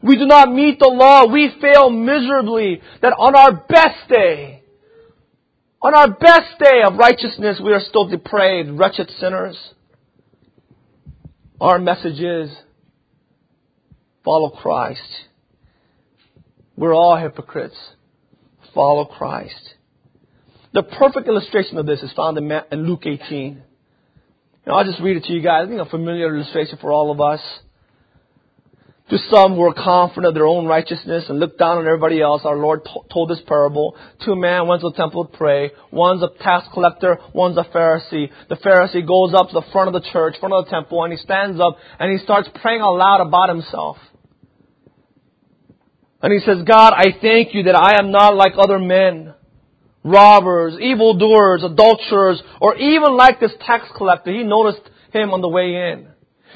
[0.01, 1.25] We do not meet the law.
[1.25, 2.81] We fail miserably.
[3.01, 4.63] That on our best day,
[5.81, 9.57] on our best day of righteousness, we are still depraved, wretched sinners.
[11.59, 12.55] Our message is
[14.23, 15.01] follow Christ.
[16.75, 17.77] We're all hypocrites.
[18.75, 19.73] Follow Christ.
[20.73, 23.63] The perfect illustration of this is found in Luke 18.
[24.67, 25.63] Now, I'll just read it to you guys.
[25.65, 27.39] I think a familiar illustration for all of us.
[29.09, 32.41] To some who were confident of their own righteousness and looked down on everybody else,
[32.43, 33.95] our Lord told this parable.
[34.25, 35.71] Two men went to the temple to pray.
[35.91, 38.29] One's a tax collector, one's a Pharisee.
[38.49, 41.13] The Pharisee goes up to the front of the church, front of the temple, and
[41.13, 43.97] he stands up and he starts praying aloud about himself.
[46.21, 49.33] And he says, God, I thank you that I am not like other men,
[50.03, 54.33] robbers, evildoers, adulterers, or even like this tax collector.
[54.33, 54.81] He noticed
[55.13, 56.09] him on the way in.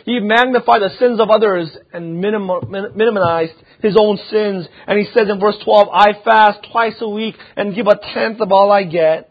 [0.05, 4.67] He magnified the sins of others and minimized his own sins.
[4.87, 8.41] And he says in verse 12, I fast twice a week and give a tenth
[8.41, 9.27] of all I get.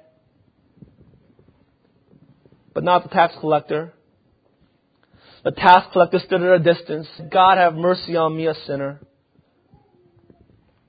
[2.73, 3.95] But not the tax collector.
[5.43, 7.09] The tax collector stood at a distance.
[7.31, 9.01] God have mercy on me, a sinner.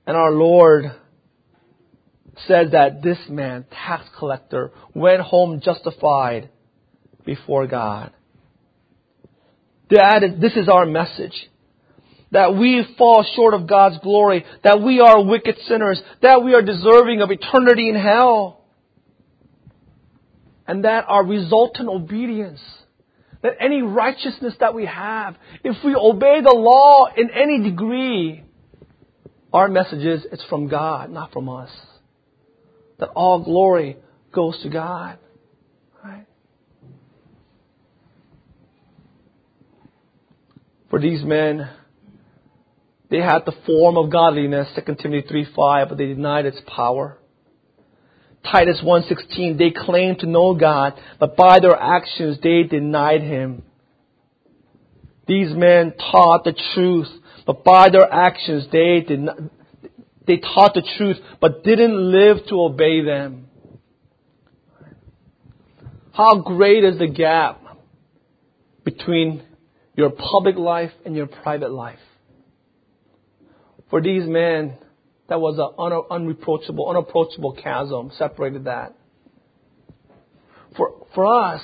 [0.05, 0.91] And our Lord
[2.47, 6.49] says that this man, tax collector, went home justified
[7.25, 8.11] before God.
[9.91, 11.34] That is, this is our message.
[12.32, 16.62] That we fall short of God's glory, that we are wicked sinners, that we are
[16.62, 18.63] deserving of eternity in hell,
[20.65, 22.62] and that our resultant obedience
[23.41, 28.43] that any righteousness that we have, if we obey the law in any degree,
[29.51, 31.71] our message is it's from God, not from us.
[32.99, 33.97] That all glory
[34.34, 35.17] goes to God.
[40.91, 41.69] For these men,
[43.10, 47.17] they had the form of godliness, 2 Timothy 3 5, but they denied its power.
[48.43, 53.63] Titus 1:16 they claimed to know God but by their actions they denied him.
[55.27, 57.08] These men taught the truth
[57.45, 59.38] but by their actions they did not,
[60.25, 63.47] they taught the truth but didn't live to obey them.
[66.13, 67.62] How great is the gap
[68.84, 69.43] between
[70.01, 71.99] your public life and your private life?
[73.89, 74.77] For these men,
[75.29, 78.95] that was an unreproachable, unapproachable chasm separated that.
[80.75, 81.61] For, for us,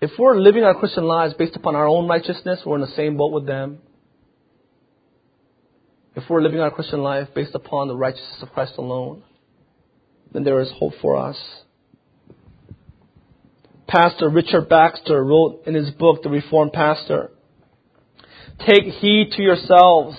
[0.00, 3.16] if we're living our Christian lives based upon our own righteousness, we're in the same
[3.16, 3.78] boat with them.
[6.14, 9.22] If we're living our Christian life based upon the righteousness of Christ alone,
[10.32, 11.36] then there is hope for us.
[13.88, 17.30] Pastor Richard Baxter wrote in his book, The Reformed Pastor,
[18.66, 20.16] Take heed to yourselves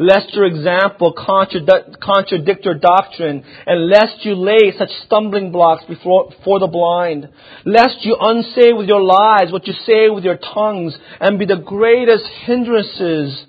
[0.00, 6.58] lest your example contradict your doctrine, and lest you lay such stumbling blocks before, for
[6.58, 7.28] the blind,
[7.66, 11.62] lest you unsay with your lies what you say with your tongues, and be the
[11.64, 13.44] greatest hindrances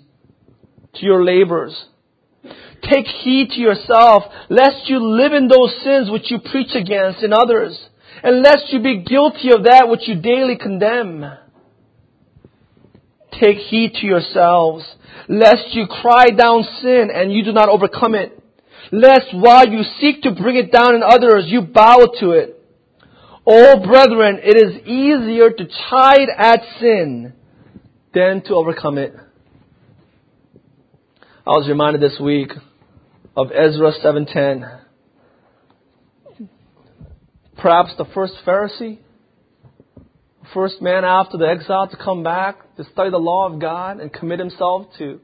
[0.94, 1.86] to your labors.
[2.84, 7.32] Take heed to yourself, lest you live in those sins which you preach against in
[7.32, 7.80] others,
[8.24, 11.24] and lest you be guilty of that which you daily condemn.
[13.40, 14.84] Take heed to yourselves,
[15.28, 18.38] lest you cry down sin and you do not overcome it.
[18.92, 22.58] Lest while you seek to bring it down in others, you bow to it.
[23.46, 27.34] Oh brethren, it is easier to chide at sin
[28.14, 29.16] than to overcome it.
[31.48, 32.52] I was reminded this week
[33.36, 34.80] of Ezra 7:10.
[37.58, 39.00] Perhaps the first Pharisee
[40.54, 44.12] first man after the exile to come back to study the law of God and
[44.12, 45.20] commit himself to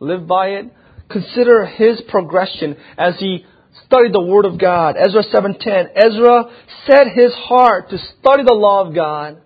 [0.00, 0.72] live by it.
[1.08, 3.44] Consider his progression as he
[3.86, 4.96] studied the Word of God.
[4.96, 5.90] Ezra 7.10.
[5.94, 6.44] Ezra
[6.86, 9.40] set his heart to study the law of God.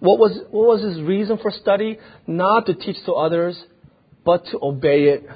[0.00, 1.98] What was, what was his reason for study?
[2.26, 3.56] Not to teach to others,
[4.24, 5.26] but to obey it.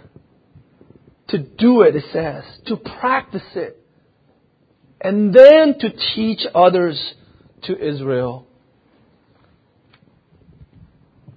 [1.28, 2.44] To do it, it says.
[2.66, 3.80] To practice it.
[5.00, 7.14] And then to teach others
[7.64, 8.46] to Israel.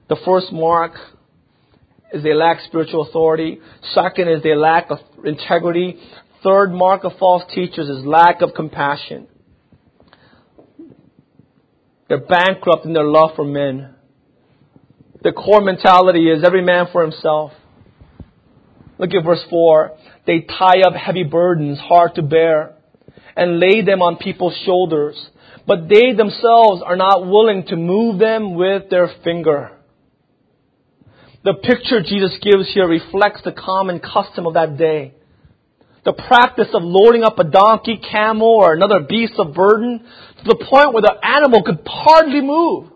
[0.10, 0.94] The first mark
[2.12, 3.60] is they lack spiritual authority.
[3.94, 6.00] Second is they lack of integrity.
[6.44, 9.28] Third mark of false teachers is lack of compassion.
[12.08, 13.94] They're bankrupt in their love for men.
[15.22, 17.52] The core mentality is every man for himself.
[18.98, 19.92] Look at verse 4.
[20.26, 22.76] They tie up heavy burdens hard to bear
[23.36, 25.16] and lay them on people's shoulders,
[25.68, 29.79] but they themselves are not willing to move them with their finger.
[31.44, 35.14] The picture Jesus gives here reflects the common custom of that day.
[36.04, 40.56] The practice of loading up a donkey, camel, or another beast of burden to the
[40.56, 42.92] point where the animal could hardly move.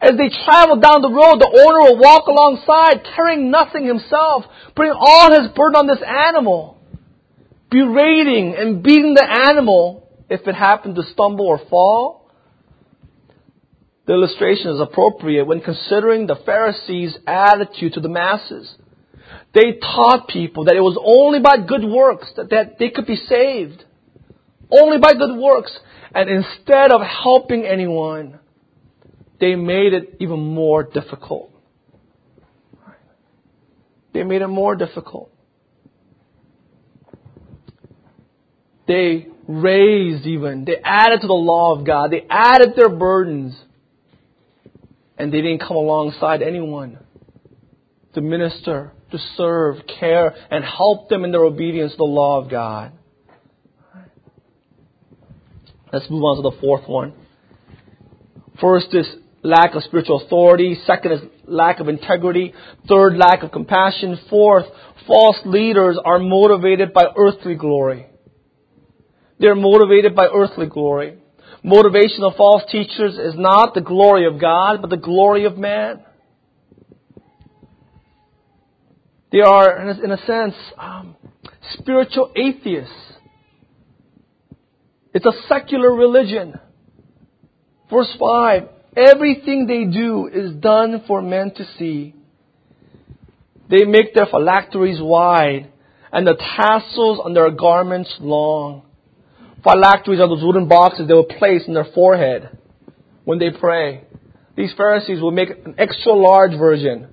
[0.00, 4.44] As they traveled down the road, the owner would walk alongside, carrying nothing himself,
[4.74, 6.78] putting all his burden on this animal,
[7.70, 12.19] berating and beating the animal if it happened to stumble or fall.
[14.10, 18.74] The illustration is appropriate when considering the Pharisees' attitude to the masses.
[19.54, 23.14] They taught people that it was only by good works that, that they could be
[23.14, 23.84] saved.
[24.68, 25.78] Only by good works.
[26.12, 28.40] And instead of helping anyone,
[29.38, 31.52] they made it even more difficult.
[34.12, 35.30] They made it more difficult.
[38.88, 43.54] They raised even, they added to the law of God, they added their burdens
[45.20, 46.98] and they didn't come alongside anyone
[48.14, 52.50] to minister, to serve, care, and help them in their obedience to the law of
[52.50, 52.92] God.
[55.92, 57.12] Let's move on to the fourth one.
[58.62, 59.06] First is
[59.42, 60.78] lack of spiritual authority.
[60.86, 62.54] Second is lack of integrity.
[62.88, 64.18] Third, lack of compassion.
[64.30, 64.64] Fourth,
[65.06, 68.06] false leaders are motivated by earthly glory.
[69.38, 71.19] They're motivated by earthly glory.
[71.62, 76.00] Motivation of false teachers is not the glory of God, but the glory of man.
[79.30, 81.16] They are, in a sense, um,
[81.74, 82.92] spiritual atheists.
[85.12, 86.58] It's a secular religion.
[87.90, 92.14] Verse 5 Everything they do is done for men to see.
[93.68, 95.70] They make their phylacteries wide
[96.12, 98.89] and the tassels on their garments long.
[99.62, 102.58] Phylacteries are those wooden boxes they will place in their forehead
[103.24, 104.04] when they pray.
[104.56, 107.08] These Pharisees will make an extra large version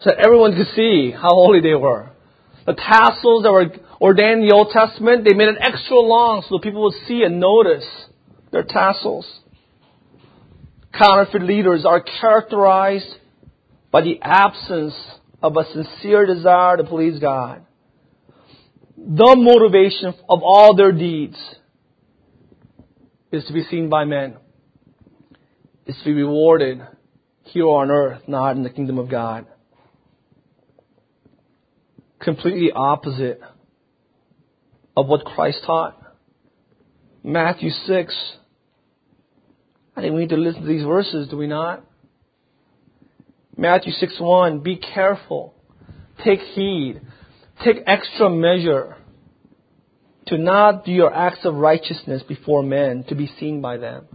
[0.00, 2.10] so that everyone could see how holy they were.
[2.66, 6.58] The tassels that were ordained in the Old Testament, they made it extra long so
[6.58, 7.86] people would see and notice
[8.50, 9.26] their tassels.
[10.92, 13.16] Counterfeit leaders are characterized
[13.90, 14.94] by the absence
[15.42, 17.64] of a sincere desire to please God.
[18.96, 21.36] The motivation of all their deeds
[23.32, 24.36] is to be seen by men,
[25.86, 26.80] is to be rewarded
[27.44, 29.46] here on earth, not in the kingdom of God.
[32.20, 33.40] Completely opposite
[34.96, 35.98] of what Christ taught.
[37.24, 38.36] Matthew 6
[39.96, 41.84] I think we need to listen to these verses, do we not?
[43.56, 45.54] Matthew 6 1, be careful,
[46.24, 47.02] take heed,
[47.62, 48.96] take extra measure
[50.26, 54.06] to not do your acts of righteousness before men to be seen by them.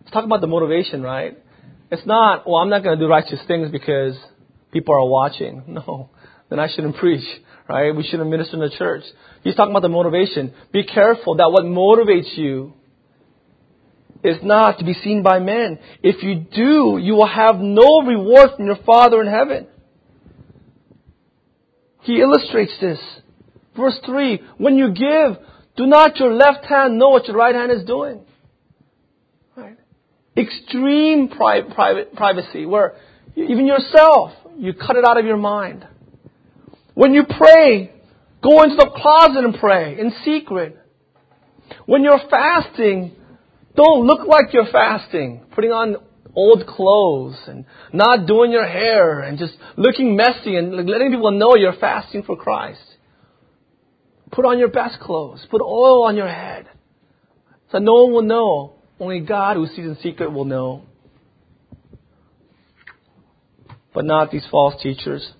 [0.00, 1.38] Let's talk about the motivation, right?
[1.90, 4.16] It's not, well, I'm not going to do righteous things because
[4.72, 5.62] people are watching.
[5.68, 6.10] No,
[6.48, 7.24] then I shouldn't preach,
[7.68, 7.94] right?
[7.94, 9.04] We shouldn't minister in the church.
[9.42, 10.52] He's talking about the motivation.
[10.72, 12.74] Be careful that what motivates you
[14.22, 15.78] is not to be seen by men.
[16.02, 19.66] If you do, you will have no reward from your Father in heaven.
[22.02, 22.98] He illustrates this.
[23.76, 25.42] Verse 3 When you give,
[25.76, 28.24] do not your left hand know what your right hand is doing.
[29.56, 29.78] Right?
[30.36, 32.94] Extreme pri- private, privacy, where
[33.34, 35.86] even yourself, you cut it out of your mind.
[36.94, 37.92] When you pray,
[38.42, 40.78] go into the closet and pray in secret.
[41.86, 43.16] When you're fasting,
[43.74, 45.96] don't look like you're fasting, putting on
[46.34, 51.56] old clothes and not doing your hair and just looking messy and letting people know
[51.56, 52.80] you're fasting for Christ.
[54.32, 55.46] Put on your best clothes.
[55.50, 56.66] Put oil on your head.
[57.70, 58.72] So no one will know.
[58.98, 60.82] Only God who sees in secret will know.
[63.94, 65.32] But not these false teachers.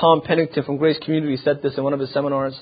[0.00, 2.58] Tom Pennington from Grace Community said this in one of his seminars.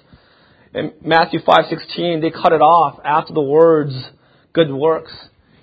[0.75, 3.95] In Matthew 5:16, they cut it off after the words
[4.53, 5.13] good works.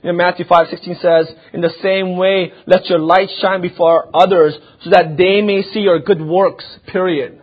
[0.03, 4.91] Know, Matthew 5:16 says, "In the same way, let your light shine before others, so
[4.91, 7.41] that they may see your good works." Period.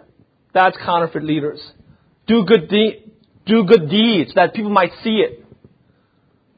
[0.53, 1.61] That's counterfeit leaders.
[2.27, 3.03] Do good de-
[3.47, 5.45] do good deeds, that people might see it.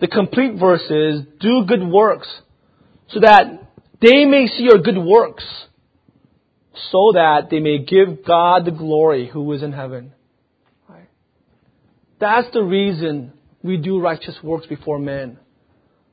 [0.01, 2.29] The complete verse is, "Do good works,
[3.09, 3.45] so that
[4.01, 5.45] they may see your good works,
[6.91, 10.13] so that they may give God the glory who is in heaven."
[12.19, 15.39] That's the reason we do righteous works before men.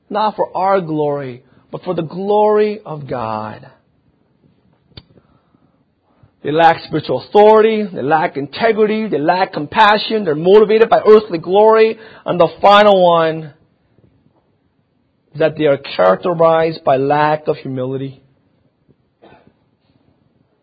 [0.08, 3.70] Not for our glory, but for the glory of God.
[6.46, 11.98] They lack spiritual authority, they lack integrity, they lack compassion, they're motivated by earthly glory,
[12.24, 13.52] and the final one
[15.32, 18.22] is that they are characterized by lack of humility.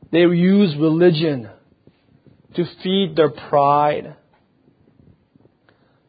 [0.09, 1.49] They use religion
[2.55, 4.15] to feed their pride.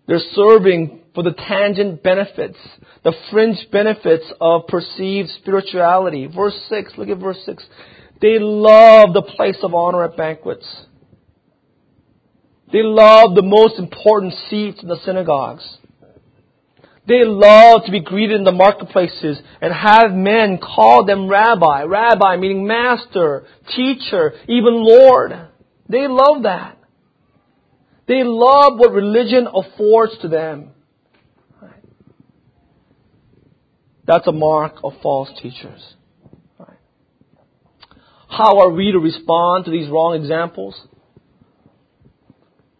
[0.06, 2.58] They're serving for the tangent benefits,
[3.02, 6.28] the fringe benefits of perceived spirituality.
[6.28, 7.66] Verse 6, look at verse 6.
[8.20, 10.66] They love the place of honor at banquets.
[12.72, 15.78] They love the most important seats in the synagogues.
[17.06, 21.82] They love to be greeted in the marketplaces and have men call them rabbi.
[21.82, 23.44] Rabbi meaning master,
[23.76, 25.32] teacher, even Lord.
[25.88, 26.78] They love that.
[28.08, 30.70] They love what religion affords to them.
[34.06, 35.94] That's a mark of false teachers.
[38.36, 40.74] How are we to respond to these wrong examples?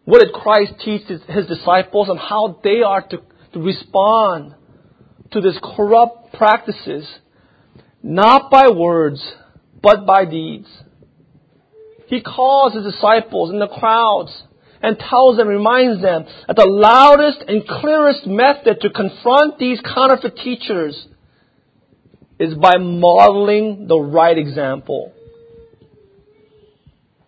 [0.03, 3.21] What did Christ teach his, his disciples and how they are to,
[3.53, 4.53] to respond
[5.31, 7.07] to these corrupt practices?
[8.03, 9.21] Not by words,
[9.81, 10.67] but by deeds.
[12.07, 14.43] He calls his disciples in the crowds
[14.81, 20.35] and tells them, reminds them that the loudest and clearest method to confront these counterfeit
[20.35, 21.07] teachers
[22.39, 25.13] is by modeling the right example.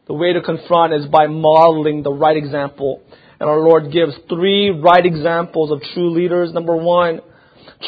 [0.08, 3.02] The way to confront is by modeling the right example.
[3.40, 6.54] And our Lord gives three right examples of true leaders.
[6.54, 7.20] Number one,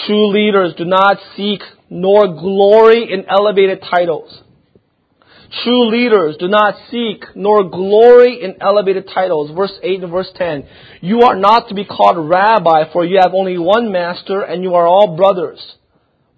[0.05, 4.43] true leaders do not seek nor glory in elevated titles.
[5.63, 9.49] True leaders do not seek nor glory in elevated titles.
[9.55, 10.67] Verse 8 and verse 10.
[11.01, 14.75] You are not to be called rabbi, for you have only one master, and you
[14.75, 15.59] are all brothers.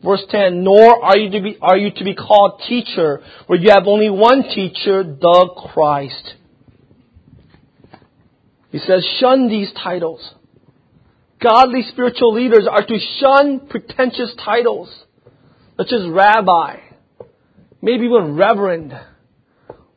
[0.04, 3.70] Verse 10, nor are you to be, are you to be called teacher, for you
[3.70, 6.34] have only one teacher, the Christ.
[8.72, 10.34] He says, shun these titles.
[11.40, 14.90] Godly spiritual leaders are to shun pretentious titles,
[15.78, 16.78] such as rabbi,
[17.82, 18.94] maybe even reverend,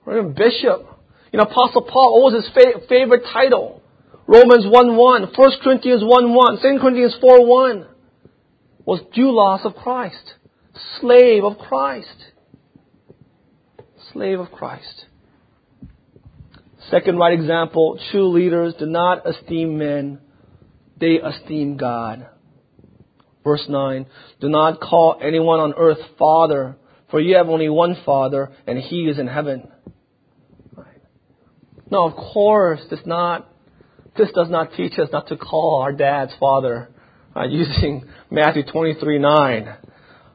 [0.05, 0.87] or even bishop.
[1.33, 3.83] You know, Apostle Paul, what was his fa- favorite title?
[4.27, 7.87] Romans 1 1, 1 Corinthians 1 1, 2 Corinthians 4 1
[8.85, 10.35] was doulos of Christ,
[11.01, 12.33] slave of Christ.
[14.13, 15.07] Slave of Christ.
[16.91, 20.21] Second right example, true leaders do not esteem men,
[21.01, 22.29] they esteem God.
[23.43, 24.07] Verse 9,
[24.41, 26.77] do not call anyone on earth father,
[27.11, 29.71] for you have only one father, and he is in heaven.
[31.91, 33.49] No, of course, this not,
[34.17, 36.94] this does not teach us not to call our dads father
[37.35, 39.77] uh, using Matthew 23 9.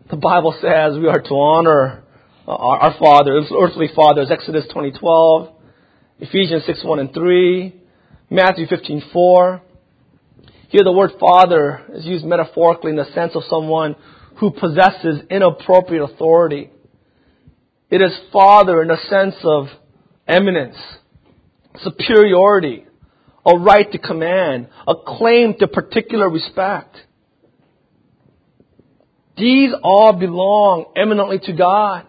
[0.09, 2.03] The Bible says we are to honor
[2.47, 5.55] uh, our, our fathers, earthly fathers, Exodus 20 12,
[6.19, 7.75] Ephesians 6 1 and 3,
[8.29, 9.61] Matthew 15 4.
[10.69, 13.95] Here the word father is used metaphorically in the sense of someone
[14.39, 16.69] who possesses inappropriate authority.
[17.89, 19.65] It is father in the sense of
[20.27, 20.77] eminence,
[21.77, 22.85] superiority,
[23.49, 26.95] a right to command, a claim to particular respect.
[29.37, 32.05] These all belong eminently to God.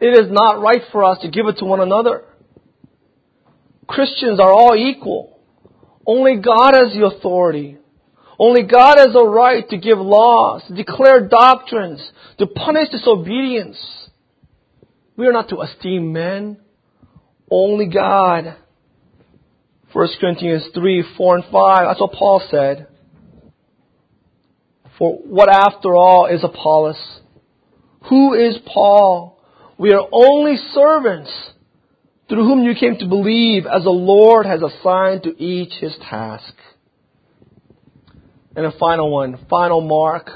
[0.00, 2.24] It is not right for us to give it to one another.
[3.86, 5.40] Christians are all equal.
[6.06, 7.78] Only God has the authority.
[8.38, 12.00] Only God has the right to give laws, to declare doctrines,
[12.38, 13.78] to punish disobedience.
[15.16, 16.58] We are not to esteem men.
[17.50, 18.56] Only God
[19.92, 21.86] 1 Corinthians 3, 4, and 5.
[21.86, 22.86] That's what Paul said.
[24.98, 27.20] For what after all is Apollos?
[28.08, 29.38] Who is Paul?
[29.78, 31.30] We are only servants
[32.28, 36.54] through whom you came to believe as the Lord has assigned to each his task.
[38.56, 40.30] And a final one, final mark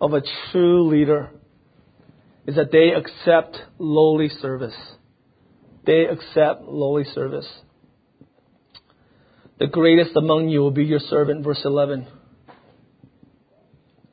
[0.00, 1.30] of a true leader
[2.46, 4.76] is that they accept lowly service.
[5.86, 7.48] They accept lowly service.
[9.60, 12.06] The greatest among you will be your servant, verse 11.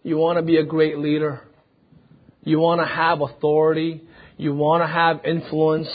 [0.04, 1.42] You want to be a great leader.
[2.44, 4.04] You want to have authority.
[4.36, 5.88] You want to have influence.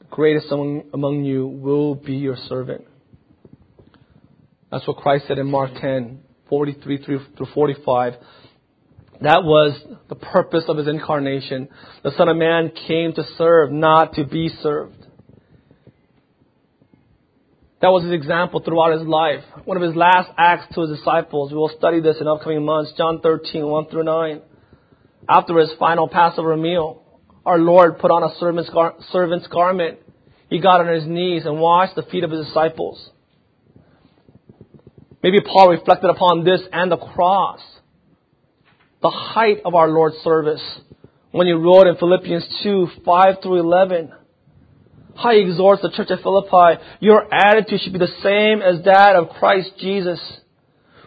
[0.00, 2.88] The greatest among, among you will be your servant.
[4.72, 8.14] That's what Christ said in Mark 10, 43 through 45.
[9.20, 11.68] That was the purpose of his incarnation.
[12.02, 15.01] The Son of Man came to serve, not to be served.
[17.82, 19.42] That was his example throughout his life.
[19.64, 21.50] One of his last acts to his disciples.
[21.50, 22.92] We will study this in upcoming months.
[22.96, 24.40] John 13, 1 through 9.
[25.28, 27.02] After his final Passover meal,
[27.44, 29.98] our Lord put on a servant's, gar- servant's garment.
[30.48, 33.10] He got on his knees and washed the feet of his disciples.
[35.20, 37.60] Maybe Paul reflected upon this and the cross.
[39.02, 40.62] The height of our Lord's service.
[41.32, 44.12] When he wrote in Philippians 2, 5 through 11
[45.16, 49.30] he exhorts the church at Philippi, your attitude should be the same as that of
[49.30, 50.20] Christ Jesus,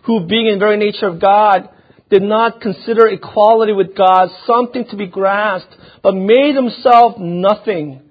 [0.03, 1.69] who being in the very nature of God,
[2.09, 8.01] did not consider equality with God something to be grasped, but made himself nothing,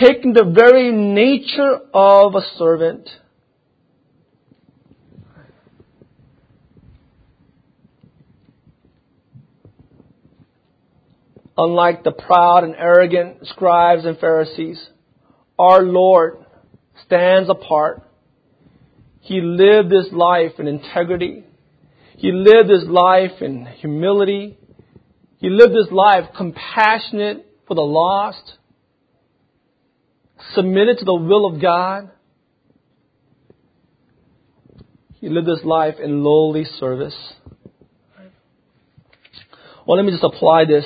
[0.00, 3.08] taking the very nature of a servant.
[11.56, 14.88] Unlike the proud and arrogant scribes and Pharisees,
[15.58, 16.38] our Lord
[17.06, 18.02] stands apart.
[19.20, 21.44] He lived his life in integrity.
[22.16, 24.58] He lived his life in humility.
[25.38, 28.54] He lived his life compassionate for the lost,
[30.54, 32.10] submitted to the will of God.
[35.14, 37.16] He lived his life in lowly service.
[39.86, 40.84] Well, let me just apply this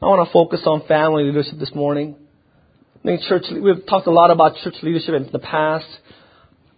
[0.00, 2.14] I want to focus on family leadership this morning.
[3.00, 5.88] I think church, we've talked a lot about church leadership in the past.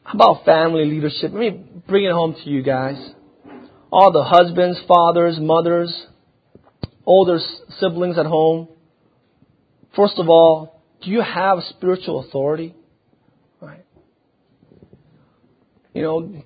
[0.05, 1.31] How about family leadership?
[1.33, 2.97] Let me bring it home to you guys.
[3.93, 6.07] all the husbands, fathers, mothers,
[7.05, 7.39] older
[7.79, 8.69] siblings at home.
[9.97, 12.75] First of all, do you have spiritual authority?
[13.61, 13.85] Right.
[15.93, 16.43] You know,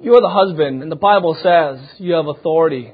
[0.00, 2.92] you're the husband, and the Bible says you have authority.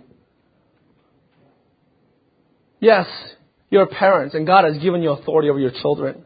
[2.81, 3.07] Yes,
[3.71, 6.25] you're parents, and God has given you authority over your children.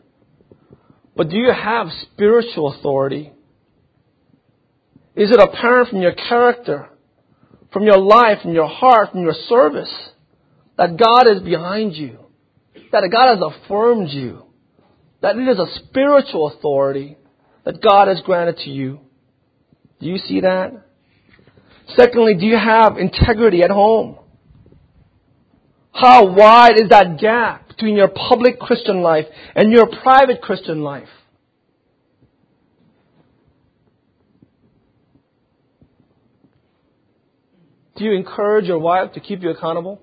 [1.16, 3.32] But do you have spiritual authority?
[5.14, 6.88] Is it apparent from your character,
[7.72, 9.92] from your life, from your heart, from your service,
[10.78, 12.18] that God is behind you?
[12.92, 14.44] That God has affirmed you?
[15.20, 17.16] That it is a spiritual authority
[17.64, 19.00] that God has granted to you?
[20.00, 20.72] Do you see that?
[21.96, 24.18] Secondly, do you have integrity at home?
[25.92, 31.08] How wide is that gap between your public Christian life and your private Christian life?
[37.96, 40.02] Do you encourage your wife to keep you accountable?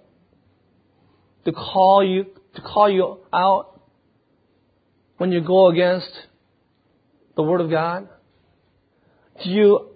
[1.45, 3.81] To call you, to call you out
[5.17, 6.11] when you go against
[7.35, 8.07] the Word of God?
[9.43, 9.89] Do you,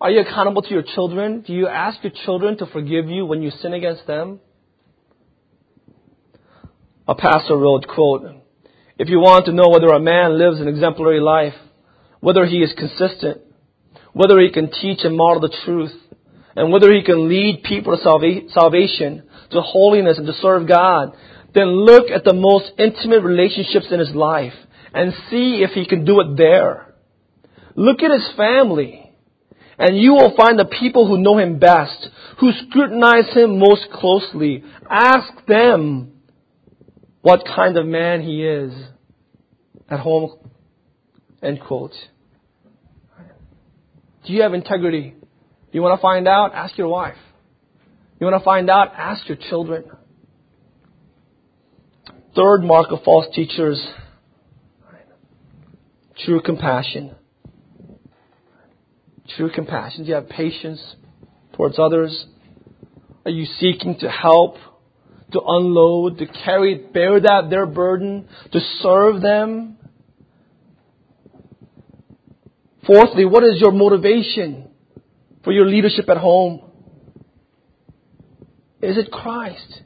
[0.00, 1.42] are you accountable to your children?
[1.42, 4.40] Do you ask your children to forgive you when you sin against them?
[7.10, 8.22] A pastor wrote, quote,
[8.96, 11.54] If you want to know whether a man lives an exemplary life,
[12.20, 13.40] whether he is consistent,
[14.12, 15.90] whether he can teach and model the truth,
[16.54, 21.16] and whether he can lead people to salvation, to holiness, and to serve God,
[21.52, 24.54] then look at the most intimate relationships in his life
[24.94, 26.94] and see if he can do it there.
[27.74, 29.12] Look at his family,
[29.80, 32.06] and you will find the people who know him best,
[32.38, 34.62] who scrutinize him most closely.
[34.88, 36.12] Ask them
[37.22, 38.72] what kind of man he is
[39.88, 40.38] at home.
[41.42, 41.94] End quote.
[44.26, 45.14] Do you have integrity?
[45.72, 46.54] You want to find out?
[46.54, 47.16] Ask your wife.
[48.18, 48.92] You want to find out?
[48.94, 49.84] Ask your children.
[52.36, 53.84] Third mark of false teachers
[56.24, 57.14] true compassion.
[59.36, 60.04] True compassion.
[60.04, 60.96] Do you have patience
[61.54, 62.26] towards others?
[63.24, 64.56] Are you seeking to help,
[65.32, 69.78] to unload, to carry, bear that their burden, to serve them?
[72.86, 74.68] Fourthly, what is your motivation
[75.44, 76.62] for your leadership at home?
[78.82, 79.82] Is it Christ?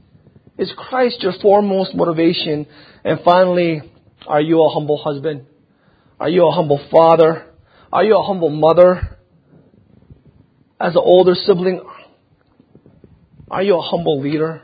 [0.57, 2.67] Is Christ your foremost motivation?
[3.05, 3.83] And finally,
[4.27, 5.47] are you a humble husband?
[6.21, 7.47] Are you a humble father?
[7.93, 9.19] Are you a humble mother?
[10.81, 11.81] As an older sibling,
[13.51, 14.63] are you a humble leader?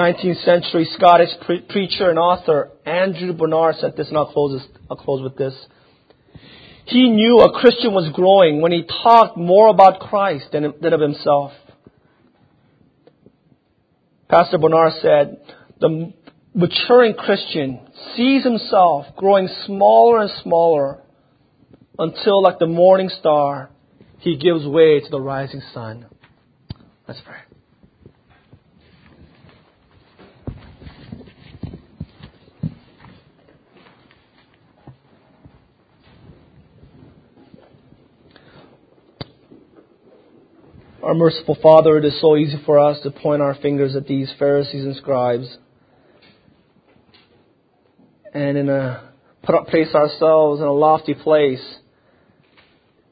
[0.00, 4.68] 19th century Scottish pre- preacher and author Andrew Bonar said this, and I'll close, this,
[4.90, 5.54] I'll close with this.
[6.86, 11.00] He knew a Christian was growing when he talked more about Christ than, than of
[11.00, 11.52] himself.
[14.28, 15.40] Pastor Bonar said,
[15.80, 16.12] the
[16.54, 17.80] maturing Christian
[18.16, 21.02] sees himself growing smaller and smaller
[21.98, 23.70] until, like the morning star,
[24.18, 26.06] he gives way to the rising sun.
[27.06, 27.49] Let's pray.
[41.02, 44.30] Our merciful Father, it is so easy for us to point our fingers at these
[44.38, 45.56] Pharisees and scribes
[48.34, 49.10] and in a
[49.42, 51.64] put up, place ourselves in a lofty place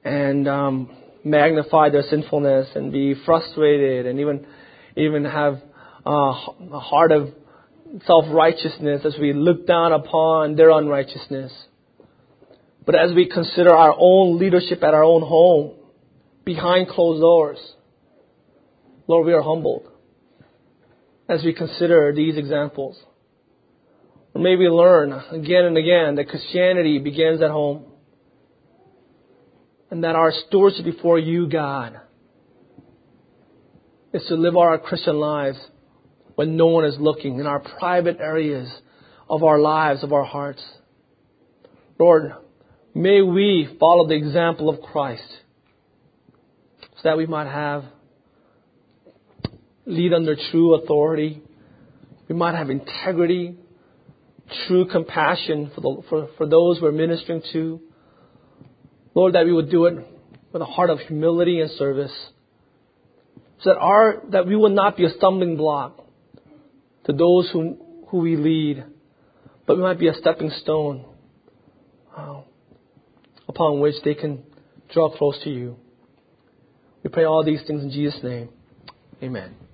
[0.05, 4.47] and um, magnify their sinfulness and be frustrated and even
[4.95, 5.55] even have
[6.07, 7.31] uh, a heart of
[8.05, 11.53] self righteousness as we look down upon their unrighteousness.
[12.85, 15.73] But as we consider our own leadership at our own home,
[16.45, 17.59] behind closed doors,
[19.09, 19.89] Lord, we are humbled
[21.31, 22.99] as we consider these examples.
[24.35, 27.87] Or may we learn again and again that Christianity begins at home
[29.91, 31.99] and that our stewardship before you, God,
[34.13, 35.59] is to live our Christian lives
[36.35, 38.71] when no one is looking in our private areas
[39.29, 40.63] of our lives, of our hearts.
[41.99, 42.33] Lord,
[42.95, 45.29] may we follow the example of Christ
[46.81, 47.85] so that we might have
[49.89, 51.43] lead under true authority.
[52.29, 53.57] We might have integrity,
[54.67, 57.81] true compassion for, the, for, for those we're ministering to.
[59.15, 60.07] Lord, that we would do it
[60.53, 62.13] with a heart of humility and service.
[63.63, 66.05] So that our, that we would not be a stumbling block
[67.07, 67.79] to those who,
[68.09, 68.85] who we lead,
[69.67, 71.07] but we might be a stepping stone,
[72.17, 72.43] uh,
[73.49, 74.45] upon which they can
[74.93, 75.77] draw close to you.
[77.03, 78.51] We pray all these things in Jesus' name.
[79.23, 79.68] Amen.